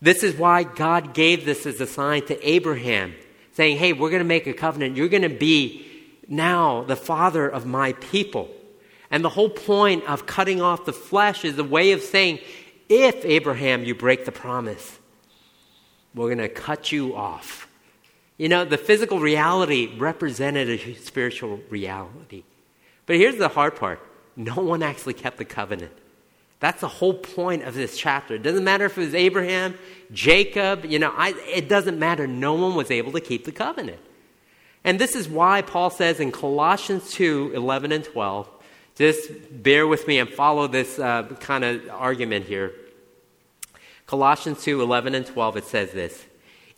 This 0.00 0.22
is 0.22 0.36
why 0.36 0.62
God 0.62 1.14
gave 1.14 1.44
this 1.44 1.66
as 1.66 1.80
a 1.80 1.86
sign 1.86 2.24
to 2.26 2.48
Abraham 2.48 3.14
saying, 3.56 3.78
hey, 3.78 3.94
we're 3.94 4.10
going 4.10 4.20
to 4.20 4.28
make 4.28 4.46
a 4.46 4.52
covenant. 4.52 4.98
You're 4.98 5.08
going 5.08 5.22
to 5.22 5.30
be 5.30 5.86
now 6.28 6.84
the 6.84 6.94
father 6.94 7.48
of 7.48 7.64
my 7.64 7.94
people. 7.94 8.50
And 9.10 9.24
the 9.24 9.30
whole 9.30 9.48
point 9.48 10.04
of 10.04 10.26
cutting 10.26 10.60
off 10.60 10.84
the 10.84 10.92
flesh 10.92 11.42
is 11.42 11.58
a 11.58 11.64
way 11.64 11.92
of 11.92 12.02
saying, 12.02 12.40
if 12.90 13.24
Abraham, 13.24 13.82
you 13.82 13.94
break 13.94 14.26
the 14.26 14.32
promise, 14.32 14.98
we're 16.14 16.26
going 16.26 16.38
to 16.38 16.50
cut 16.50 16.92
you 16.92 17.16
off. 17.16 17.66
You 18.36 18.50
know, 18.50 18.66
the 18.66 18.76
physical 18.76 19.20
reality 19.20 19.96
represented 19.96 20.68
a 20.68 20.94
spiritual 20.96 21.60
reality. 21.70 22.44
But 23.06 23.16
here's 23.16 23.36
the 23.36 23.48
hard 23.48 23.76
part 23.76 24.00
no 24.36 24.56
one 24.56 24.82
actually 24.82 25.14
kept 25.14 25.38
the 25.38 25.46
covenant. 25.46 25.92
That's 26.60 26.80
the 26.80 26.88
whole 26.88 27.14
point 27.14 27.64
of 27.64 27.74
this 27.74 27.98
chapter. 27.98 28.34
It 28.34 28.42
doesn't 28.42 28.64
matter 28.64 28.86
if 28.86 28.96
it 28.96 29.02
was 29.02 29.14
Abraham, 29.14 29.74
Jacob, 30.12 30.84
you 30.86 30.98
know, 30.98 31.12
I, 31.14 31.34
it 31.52 31.68
doesn't 31.68 31.98
matter. 31.98 32.26
No 32.26 32.54
one 32.54 32.74
was 32.74 32.90
able 32.90 33.12
to 33.12 33.20
keep 33.20 33.44
the 33.44 33.52
covenant. 33.52 33.98
And 34.82 34.98
this 34.98 35.16
is 35.16 35.28
why 35.28 35.62
Paul 35.62 35.90
says 35.90 36.20
in 36.20 36.32
Colossians 36.32 37.10
2 37.12 37.52
11 37.54 37.92
and 37.92 38.04
12, 38.04 38.48
just 38.94 39.30
bear 39.62 39.86
with 39.86 40.06
me 40.06 40.18
and 40.18 40.30
follow 40.30 40.68
this 40.68 40.98
uh, 40.98 41.24
kind 41.40 41.64
of 41.64 41.90
argument 41.90 42.46
here. 42.46 42.72
Colossians 44.06 44.62
2 44.62 44.80
11 44.80 45.14
and 45.14 45.26
12, 45.26 45.56
it 45.58 45.64
says 45.64 45.90
this 45.90 46.24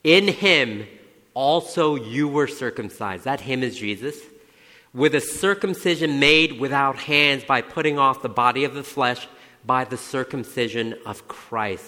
In 0.02 0.26
him 0.26 0.86
also 1.34 1.94
you 1.94 2.26
were 2.26 2.48
circumcised. 2.48 3.24
That 3.24 3.42
him 3.42 3.62
is 3.62 3.78
Jesus. 3.78 4.18
With 4.94 5.14
a 5.14 5.20
circumcision 5.20 6.18
made 6.18 6.58
without 6.58 6.96
hands 6.96 7.44
by 7.44 7.60
putting 7.60 7.98
off 7.98 8.22
the 8.22 8.28
body 8.28 8.64
of 8.64 8.74
the 8.74 8.82
flesh 8.82 9.28
by 9.64 9.84
the 9.84 9.96
circumcision 9.96 10.94
of 11.06 11.28
Christ. 11.28 11.84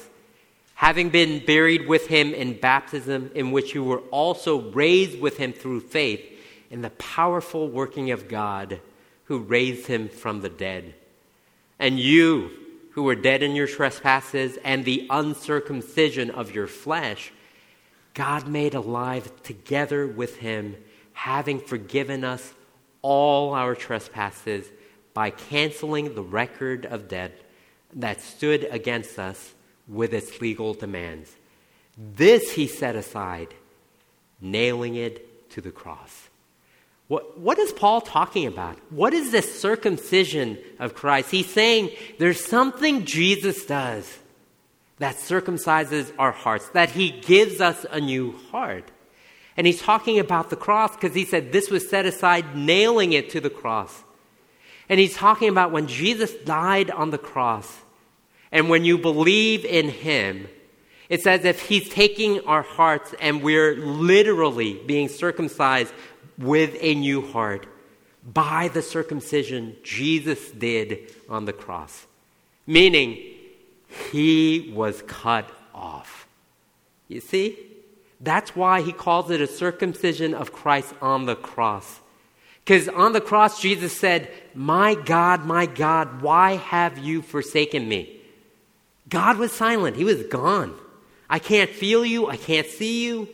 Having 0.74 1.10
been 1.10 1.44
buried 1.44 1.86
with 1.86 2.06
him 2.06 2.32
in 2.32 2.58
baptism, 2.58 3.30
in 3.34 3.50
which 3.50 3.74
you 3.74 3.84
were 3.84 4.00
also 4.10 4.70
raised 4.70 5.20
with 5.20 5.36
him 5.36 5.52
through 5.52 5.80
faith 5.80 6.24
in 6.70 6.82
the 6.82 6.90
powerful 6.90 7.68
working 7.68 8.10
of 8.10 8.28
God 8.28 8.80
who 9.24 9.38
raised 9.38 9.86
him 9.86 10.08
from 10.08 10.40
the 10.40 10.48
dead. 10.48 10.94
And 11.78 11.98
you, 11.98 12.50
who 12.92 13.02
were 13.02 13.14
dead 13.14 13.42
in 13.42 13.54
your 13.54 13.66
trespasses 13.66 14.58
and 14.64 14.84
the 14.84 15.06
uncircumcision 15.10 16.30
of 16.30 16.54
your 16.54 16.66
flesh, 16.66 17.32
God 18.14 18.48
made 18.48 18.74
alive 18.74 19.30
together 19.42 20.06
with 20.06 20.36
him, 20.38 20.76
having 21.12 21.60
forgiven 21.60 22.24
us 22.24 22.54
all 23.02 23.54
our 23.54 23.74
trespasses 23.74 24.66
by 25.14 25.30
canceling 25.30 26.14
the 26.14 26.22
record 26.22 26.86
of 26.86 27.08
debt 27.08 27.40
that 27.94 28.20
stood 28.20 28.64
against 28.70 29.18
us 29.18 29.54
with 29.88 30.14
its 30.14 30.40
legal 30.40 30.74
demands. 30.74 31.34
This 31.96 32.52
he 32.52 32.66
set 32.66 32.96
aside, 32.96 33.54
nailing 34.40 34.94
it 34.94 35.50
to 35.50 35.60
the 35.60 35.70
cross. 35.70 36.28
What, 37.08 37.38
what 37.38 37.58
is 37.58 37.72
Paul 37.72 38.00
talking 38.00 38.46
about? 38.46 38.78
What 38.90 39.12
is 39.12 39.32
this 39.32 39.60
circumcision 39.60 40.58
of 40.78 40.94
Christ? 40.94 41.32
He's 41.32 41.52
saying 41.52 41.90
there's 42.18 42.44
something 42.44 43.04
Jesus 43.04 43.64
does 43.66 44.18
that 44.98 45.16
circumcises 45.16 46.12
our 46.18 46.30
hearts, 46.30 46.68
that 46.68 46.90
he 46.90 47.10
gives 47.10 47.60
us 47.60 47.84
a 47.90 48.00
new 48.00 48.32
heart. 48.52 48.84
And 49.56 49.66
he's 49.66 49.80
talking 49.80 50.18
about 50.20 50.50
the 50.50 50.56
cross 50.56 50.94
because 50.94 51.14
he 51.14 51.24
said 51.24 51.50
this 51.50 51.70
was 51.70 51.88
set 51.88 52.06
aside, 52.06 52.54
nailing 52.54 53.12
it 53.12 53.30
to 53.30 53.40
the 53.40 53.50
cross. 53.50 54.04
And 54.90 54.98
he's 54.98 55.14
talking 55.14 55.48
about 55.48 55.70
when 55.70 55.86
Jesus 55.86 56.32
died 56.32 56.90
on 56.90 57.10
the 57.10 57.18
cross, 57.18 57.78
and 58.50 58.68
when 58.68 58.84
you 58.84 58.98
believe 58.98 59.64
in 59.64 59.88
him, 59.88 60.48
it's 61.08 61.28
as 61.28 61.44
if 61.44 61.68
he's 61.68 61.88
taking 61.88 62.40
our 62.40 62.62
hearts 62.62 63.14
and 63.20 63.40
we're 63.40 63.76
literally 63.76 64.74
being 64.86 65.08
circumcised 65.08 65.92
with 66.36 66.76
a 66.80 66.96
new 66.96 67.24
heart 67.24 67.68
by 68.32 68.66
the 68.66 68.82
circumcision 68.82 69.76
Jesus 69.84 70.50
did 70.50 71.14
on 71.28 71.44
the 71.44 71.52
cross. 71.52 72.06
Meaning, 72.66 73.16
he 74.10 74.72
was 74.74 75.02
cut 75.06 75.48
off. 75.72 76.26
You 77.06 77.20
see? 77.20 77.58
That's 78.20 78.56
why 78.56 78.82
he 78.82 78.92
calls 78.92 79.30
it 79.30 79.40
a 79.40 79.46
circumcision 79.46 80.34
of 80.34 80.52
Christ 80.52 80.94
on 81.00 81.26
the 81.26 81.36
cross. 81.36 82.00
Because 82.64 82.88
on 82.88 83.12
the 83.12 83.20
cross, 83.20 83.60
Jesus 83.60 83.96
said, 83.96 84.30
My 84.54 84.94
God, 84.94 85.44
my 85.44 85.66
God, 85.66 86.22
why 86.22 86.56
have 86.56 86.98
you 86.98 87.22
forsaken 87.22 87.88
me? 87.88 88.20
God 89.08 89.38
was 89.38 89.52
silent, 89.52 89.96
he 89.96 90.04
was 90.04 90.22
gone. 90.24 90.74
I 91.28 91.38
can't 91.38 91.70
feel 91.70 92.04
you, 92.04 92.28
I 92.28 92.36
can't 92.36 92.66
see 92.66 93.04
you. 93.04 93.28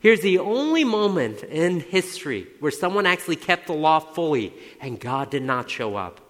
Here's 0.00 0.20
the 0.20 0.38
only 0.38 0.84
moment 0.84 1.42
in 1.44 1.80
history 1.80 2.46
where 2.60 2.70
someone 2.70 3.06
actually 3.06 3.36
kept 3.36 3.66
the 3.66 3.72
law 3.72 4.00
fully 4.00 4.52
and 4.80 5.00
God 5.00 5.30
did 5.30 5.42
not 5.42 5.70
show 5.70 5.96
up. 5.96 6.20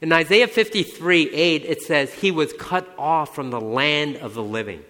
In 0.00 0.12
Isaiah 0.12 0.48
53 0.48 1.30
8, 1.30 1.64
it 1.64 1.82
says, 1.82 2.12
He 2.12 2.30
was 2.30 2.52
cut 2.54 2.88
off 2.98 3.34
from 3.34 3.50
the 3.50 3.60
land 3.60 4.16
of 4.16 4.34
the 4.34 4.42
living. 4.42 4.82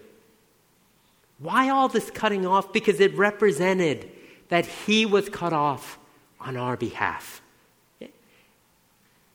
Why 1.39 1.69
all 1.69 1.89
this 1.89 2.11
cutting 2.11 2.47
off? 2.47 2.73
Because 2.73 3.01
it 3.01 3.17
represented 3.17 4.11
that 4.49 4.67
He 4.67 5.07
was 5.07 5.29
cut 5.29 5.53
off 5.53 5.99
on 6.41 6.57
our 6.57 6.77
behalf. 6.77 7.43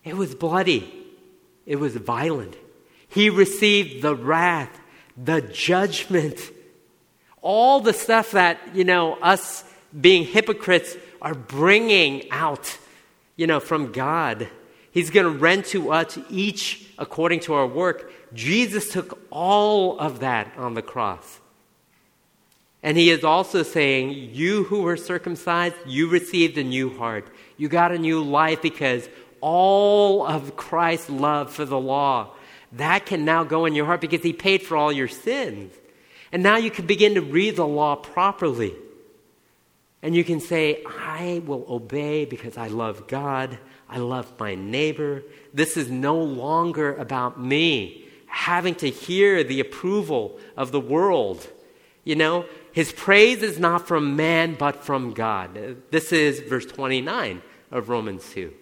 It 0.03 0.15
was 0.15 0.33
bloody, 0.33 0.91
it 1.65 1.75
was 1.75 1.95
violent. 1.95 2.55
He 3.07 3.29
received 3.29 4.01
the 4.01 4.15
wrath, 4.15 4.79
the 5.17 5.41
judgment 5.41 6.39
all 7.41 7.79
the 7.79 7.93
stuff 7.93 8.31
that, 8.31 8.59
you 8.73 8.83
know, 8.83 9.15
us 9.15 9.63
being 9.99 10.23
hypocrites 10.23 10.95
are 11.21 11.33
bringing 11.33 12.29
out, 12.31 12.77
you 13.35 13.47
know, 13.47 13.59
from 13.59 13.91
God. 13.91 14.47
He's 14.91 15.09
going 15.09 15.25
to 15.25 15.37
rent 15.37 15.65
to 15.67 15.91
us 15.91 16.17
each 16.29 16.87
according 16.97 17.39
to 17.41 17.53
our 17.53 17.67
work. 17.67 18.11
Jesus 18.33 18.91
took 18.91 19.19
all 19.31 19.99
of 19.99 20.19
that 20.19 20.53
on 20.57 20.75
the 20.75 20.81
cross. 20.81 21.39
And 22.83 22.97
he 22.97 23.09
is 23.09 23.23
also 23.23 23.63
saying, 23.63 24.31
You 24.33 24.63
who 24.63 24.81
were 24.81 24.97
circumcised, 24.97 25.75
you 25.85 26.07
received 26.09 26.57
a 26.57 26.63
new 26.63 26.97
heart. 26.97 27.27
You 27.57 27.69
got 27.69 27.91
a 27.91 27.99
new 27.99 28.23
life 28.23 28.61
because 28.61 29.07
all 29.39 30.25
of 30.25 30.55
Christ's 30.55 31.09
love 31.09 31.51
for 31.51 31.65
the 31.65 31.79
law, 31.79 32.33
that 32.73 33.05
can 33.05 33.25
now 33.25 33.43
go 33.43 33.65
in 33.65 33.75
your 33.75 33.85
heart 33.85 34.01
because 34.01 34.23
he 34.23 34.33
paid 34.33 34.63
for 34.63 34.77
all 34.77 34.91
your 34.91 35.07
sins. 35.07 35.73
And 36.31 36.41
now 36.41 36.57
you 36.57 36.71
can 36.71 36.85
begin 36.85 37.15
to 37.15 37.21
read 37.21 37.57
the 37.57 37.67
law 37.67 37.95
properly. 37.95 38.73
And 40.01 40.15
you 40.15 40.23
can 40.23 40.39
say, 40.39 40.83
I 40.87 41.41
will 41.45 41.65
obey 41.69 42.25
because 42.25 42.57
I 42.57 42.67
love 42.67 43.07
God. 43.07 43.59
I 43.89 43.97
love 43.97 44.31
my 44.39 44.55
neighbor. 44.55 45.23
This 45.53 45.77
is 45.77 45.89
no 45.91 46.17
longer 46.17 46.95
about 46.95 47.39
me 47.39 48.05
having 48.25 48.73
to 48.75 48.89
hear 48.89 49.43
the 49.43 49.59
approval 49.59 50.39
of 50.55 50.71
the 50.71 50.79
world. 50.79 51.45
You 52.03 52.15
know, 52.15 52.45
his 52.71 52.91
praise 52.91 53.43
is 53.43 53.59
not 53.59 53.87
from 53.87 54.15
man, 54.15 54.55
but 54.55 54.83
from 54.83 55.13
God. 55.13 55.77
This 55.91 56.13
is 56.13 56.39
verse 56.39 56.65
29 56.65 57.41
of 57.71 57.89
Romans 57.89 58.29
2. 58.31 58.53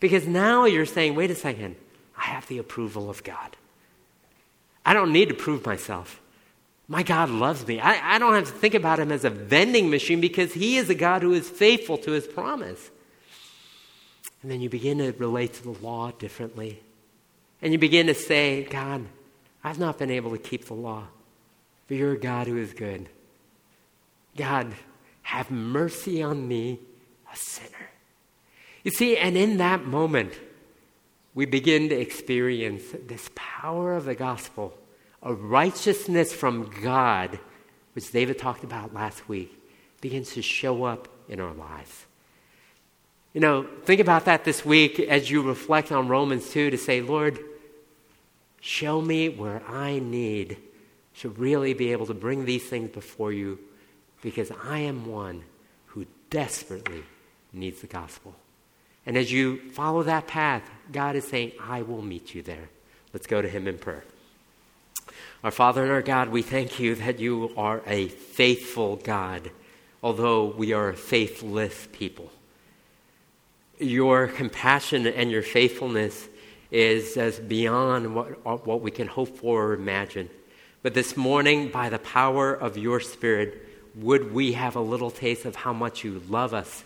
Because 0.00 0.26
now 0.26 0.64
you're 0.64 0.86
saying, 0.86 1.14
wait 1.14 1.30
a 1.30 1.34
second, 1.34 1.76
I 2.16 2.24
have 2.24 2.46
the 2.48 2.58
approval 2.58 3.10
of 3.10 3.22
God. 3.22 3.56
I 4.84 4.94
don't 4.94 5.12
need 5.12 5.28
to 5.28 5.34
prove 5.34 5.64
myself. 5.64 6.20
My 6.88 7.02
God 7.02 7.30
loves 7.30 7.66
me. 7.66 7.80
I, 7.80 8.16
I 8.16 8.18
don't 8.18 8.34
have 8.34 8.46
to 8.46 8.52
think 8.52 8.74
about 8.74 8.98
him 8.98 9.12
as 9.12 9.24
a 9.24 9.30
vending 9.30 9.90
machine 9.90 10.20
because 10.20 10.52
he 10.52 10.76
is 10.76 10.90
a 10.90 10.94
God 10.94 11.22
who 11.22 11.32
is 11.32 11.48
faithful 11.48 11.96
to 11.98 12.12
his 12.12 12.26
promise. 12.26 12.90
And 14.42 14.50
then 14.50 14.60
you 14.60 14.68
begin 14.68 14.98
to 14.98 15.12
relate 15.12 15.54
to 15.54 15.62
the 15.62 15.70
law 15.70 16.10
differently. 16.10 16.80
And 17.60 17.72
you 17.72 17.78
begin 17.78 18.08
to 18.08 18.14
say, 18.14 18.64
God, 18.64 19.06
I've 19.62 19.78
not 19.78 19.98
been 19.98 20.10
able 20.10 20.32
to 20.32 20.38
keep 20.38 20.64
the 20.64 20.74
law, 20.74 21.04
but 21.86 21.96
you're 21.96 22.12
a 22.12 22.18
God 22.18 22.48
who 22.48 22.56
is 22.56 22.72
good. 22.72 23.08
God, 24.36 24.74
have 25.22 25.50
mercy 25.50 26.22
on 26.22 26.46
me, 26.46 26.80
a 27.32 27.36
sinner. 27.36 27.90
You 28.82 28.90
see, 28.90 29.16
and 29.16 29.36
in 29.36 29.58
that 29.58 29.86
moment, 29.86 30.32
we 31.34 31.46
begin 31.46 31.88
to 31.88 31.94
experience 31.94 32.82
this 33.06 33.30
power 33.34 33.94
of 33.94 34.04
the 34.04 34.14
gospel 34.14 34.74
a 35.24 35.32
righteousness 35.32 36.32
from 36.32 36.68
God, 36.82 37.38
which 37.92 38.10
David 38.10 38.40
talked 38.40 38.64
about 38.64 38.92
last 38.92 39.28
week, 39.28 39.56
begins 40.00 40.34
to 40.34 40.42
show 40.42 40.82
up 40.82 41.06
in 41.28 41.38
our 41.38 41.54
lives. 41.54 42.06
You 43.32 43.40
know, 43.40 43.66
think 43.84 44.00
about 44.00 44.24
that 44.24 44.44
this 44.44 44.64
week 44.64 44.98
as 44.98 45.30
you 45.30 45.42
reflect 45.42 45.92
on 45.92 46.08
Romans 46.08 46.50
2 46.50 46.70
to 46.70 46.76
say, 46.76 47.00
Lord, 47.00 47.38
show 48.60 49.00
me 49.00 49.28
where 49.28 49.62
I 49.68 50.00
need 50.00 50.56
to 51.20 51.28
really 51.28 51.72
be 51.72 51.92
able 51.92 52.06
to 52.06 52.14
bring 52.14 52.44
these 52.44 52.68
things 52.68 52.90
before 52.90 53.32
you 53.32 53.60
because 54.22 54.50
I 54.64 54.78
am 54.78 55.04
one 55.04 55.42
who 55.86 56.06
desperately 56.30 57.02
needs 57.52 57.82
the 57.82 57.86
gospel. 57.86 58.34
And 59.04 59.16
as 59.18 59.30
you 59.30 59.70
follow 59.72 60.04
that 60.04 60.28
path, 60.28 60.62
God 60.90 61.16
is 61.16 61.26
saying, 61.26 61.52
I 61.60 61.82
will 61.82 62.02
meet 62.02 62.34
you 62.34 62.42
there. 62.42 62.70
Let's 63.12 63.26
go 63.26 63.42
to 63.42 63.48
Him 63.48 63.68
in 63.68 63.76
prayer. 63.76 64.04
Our 65.44 65.50
Father 65.50 65.82
and 65.82 65.90
our 65.90 66.02
God, 66.02 66.28
we 66.28 66.42
thank 66.42 66.78
you 66.78 66.94
that 66.94 67.18
you 67.18 67.52
are 67.56 67.82
a 67.86 68.08
faithful 68.08 68.96
God, 68.96 69.50
although 70.02 70.46
we 70.46 70.72
are 70.72 70.90
a 70.90 70.96
faithless 70.96 71.88
people. 71.92 72.30
Your 73.78 74.28
compassion 74.28 75.08
and 75.08 75.32
your 75.32 75.42
faithfulness 75.42 76.28
is 76.70 77.16
as 77.16 77.40
beyond 77.40 78.14
what, 78.14 78.66
what 78.66 78.80
we 78.80 78.92
can 78.92 79.08
hope 79.08 79.36
for 79.36 79.66
or 79.66 79.74
imagine. 79.74 80.30
But 80.82 80.94
this 80.94 81.16
morning, 81.16 81.70
by 81.70 81.88
the 81.88 81.98
power 81.98 82.54
of 82.54 82.78
your 82.78 83.00
Spirit, 83.00 83.71
would 83.94 84.32
we 84.32 84.52
have 84.52 84.76
a 84.76 84.80
little 84.80 85.10
taste 85.10 85.44
of 85.44 85.56
how 85.56 85.72
much 85.72 86.04
you 86.04 86.22
love 86.28 86.54
us 86.54 86.84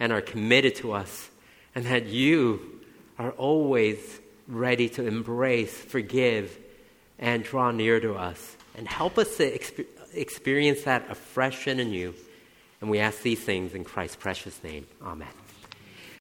and 0.00 0.12
are 0.12 0.20
committed 0.20 0.76
to 0.76 0.92
us, 0.92 1.28
and 1.74 1.84
that 1.86 2.06
you 2.06 2.80
are 3.18 3.32
always 3.32 4.20
ready 4.46 4.88
to 4.88 5.06
embrace, 5.06 5.76
forgive, 5.76 6.56
and 7.18 7.42
draw 7.42 7.70
near 7.70 8.00
to 8.00 8.14
us 8.14 8.56
and 8.76 8.86
help 8.88 9.18
us 9.18 9.36
to 9.36 9.58
exp- 9.58 9.86
experience 10.14 10.82
that 10.82 11.10
afresh 11.10 11.66
and 11.66 11.80
anew. 11.80 12.14
And 12.80 12.88
we 12.88 13.00
ask 13.00 13.22
these 13.22 13.40
things 13.40 13.74
in 13.74 13.84
Christ's 13.84 14.16
precious 14.16 14.62
name. 14.62 14.86
Amen. 15.02 15.37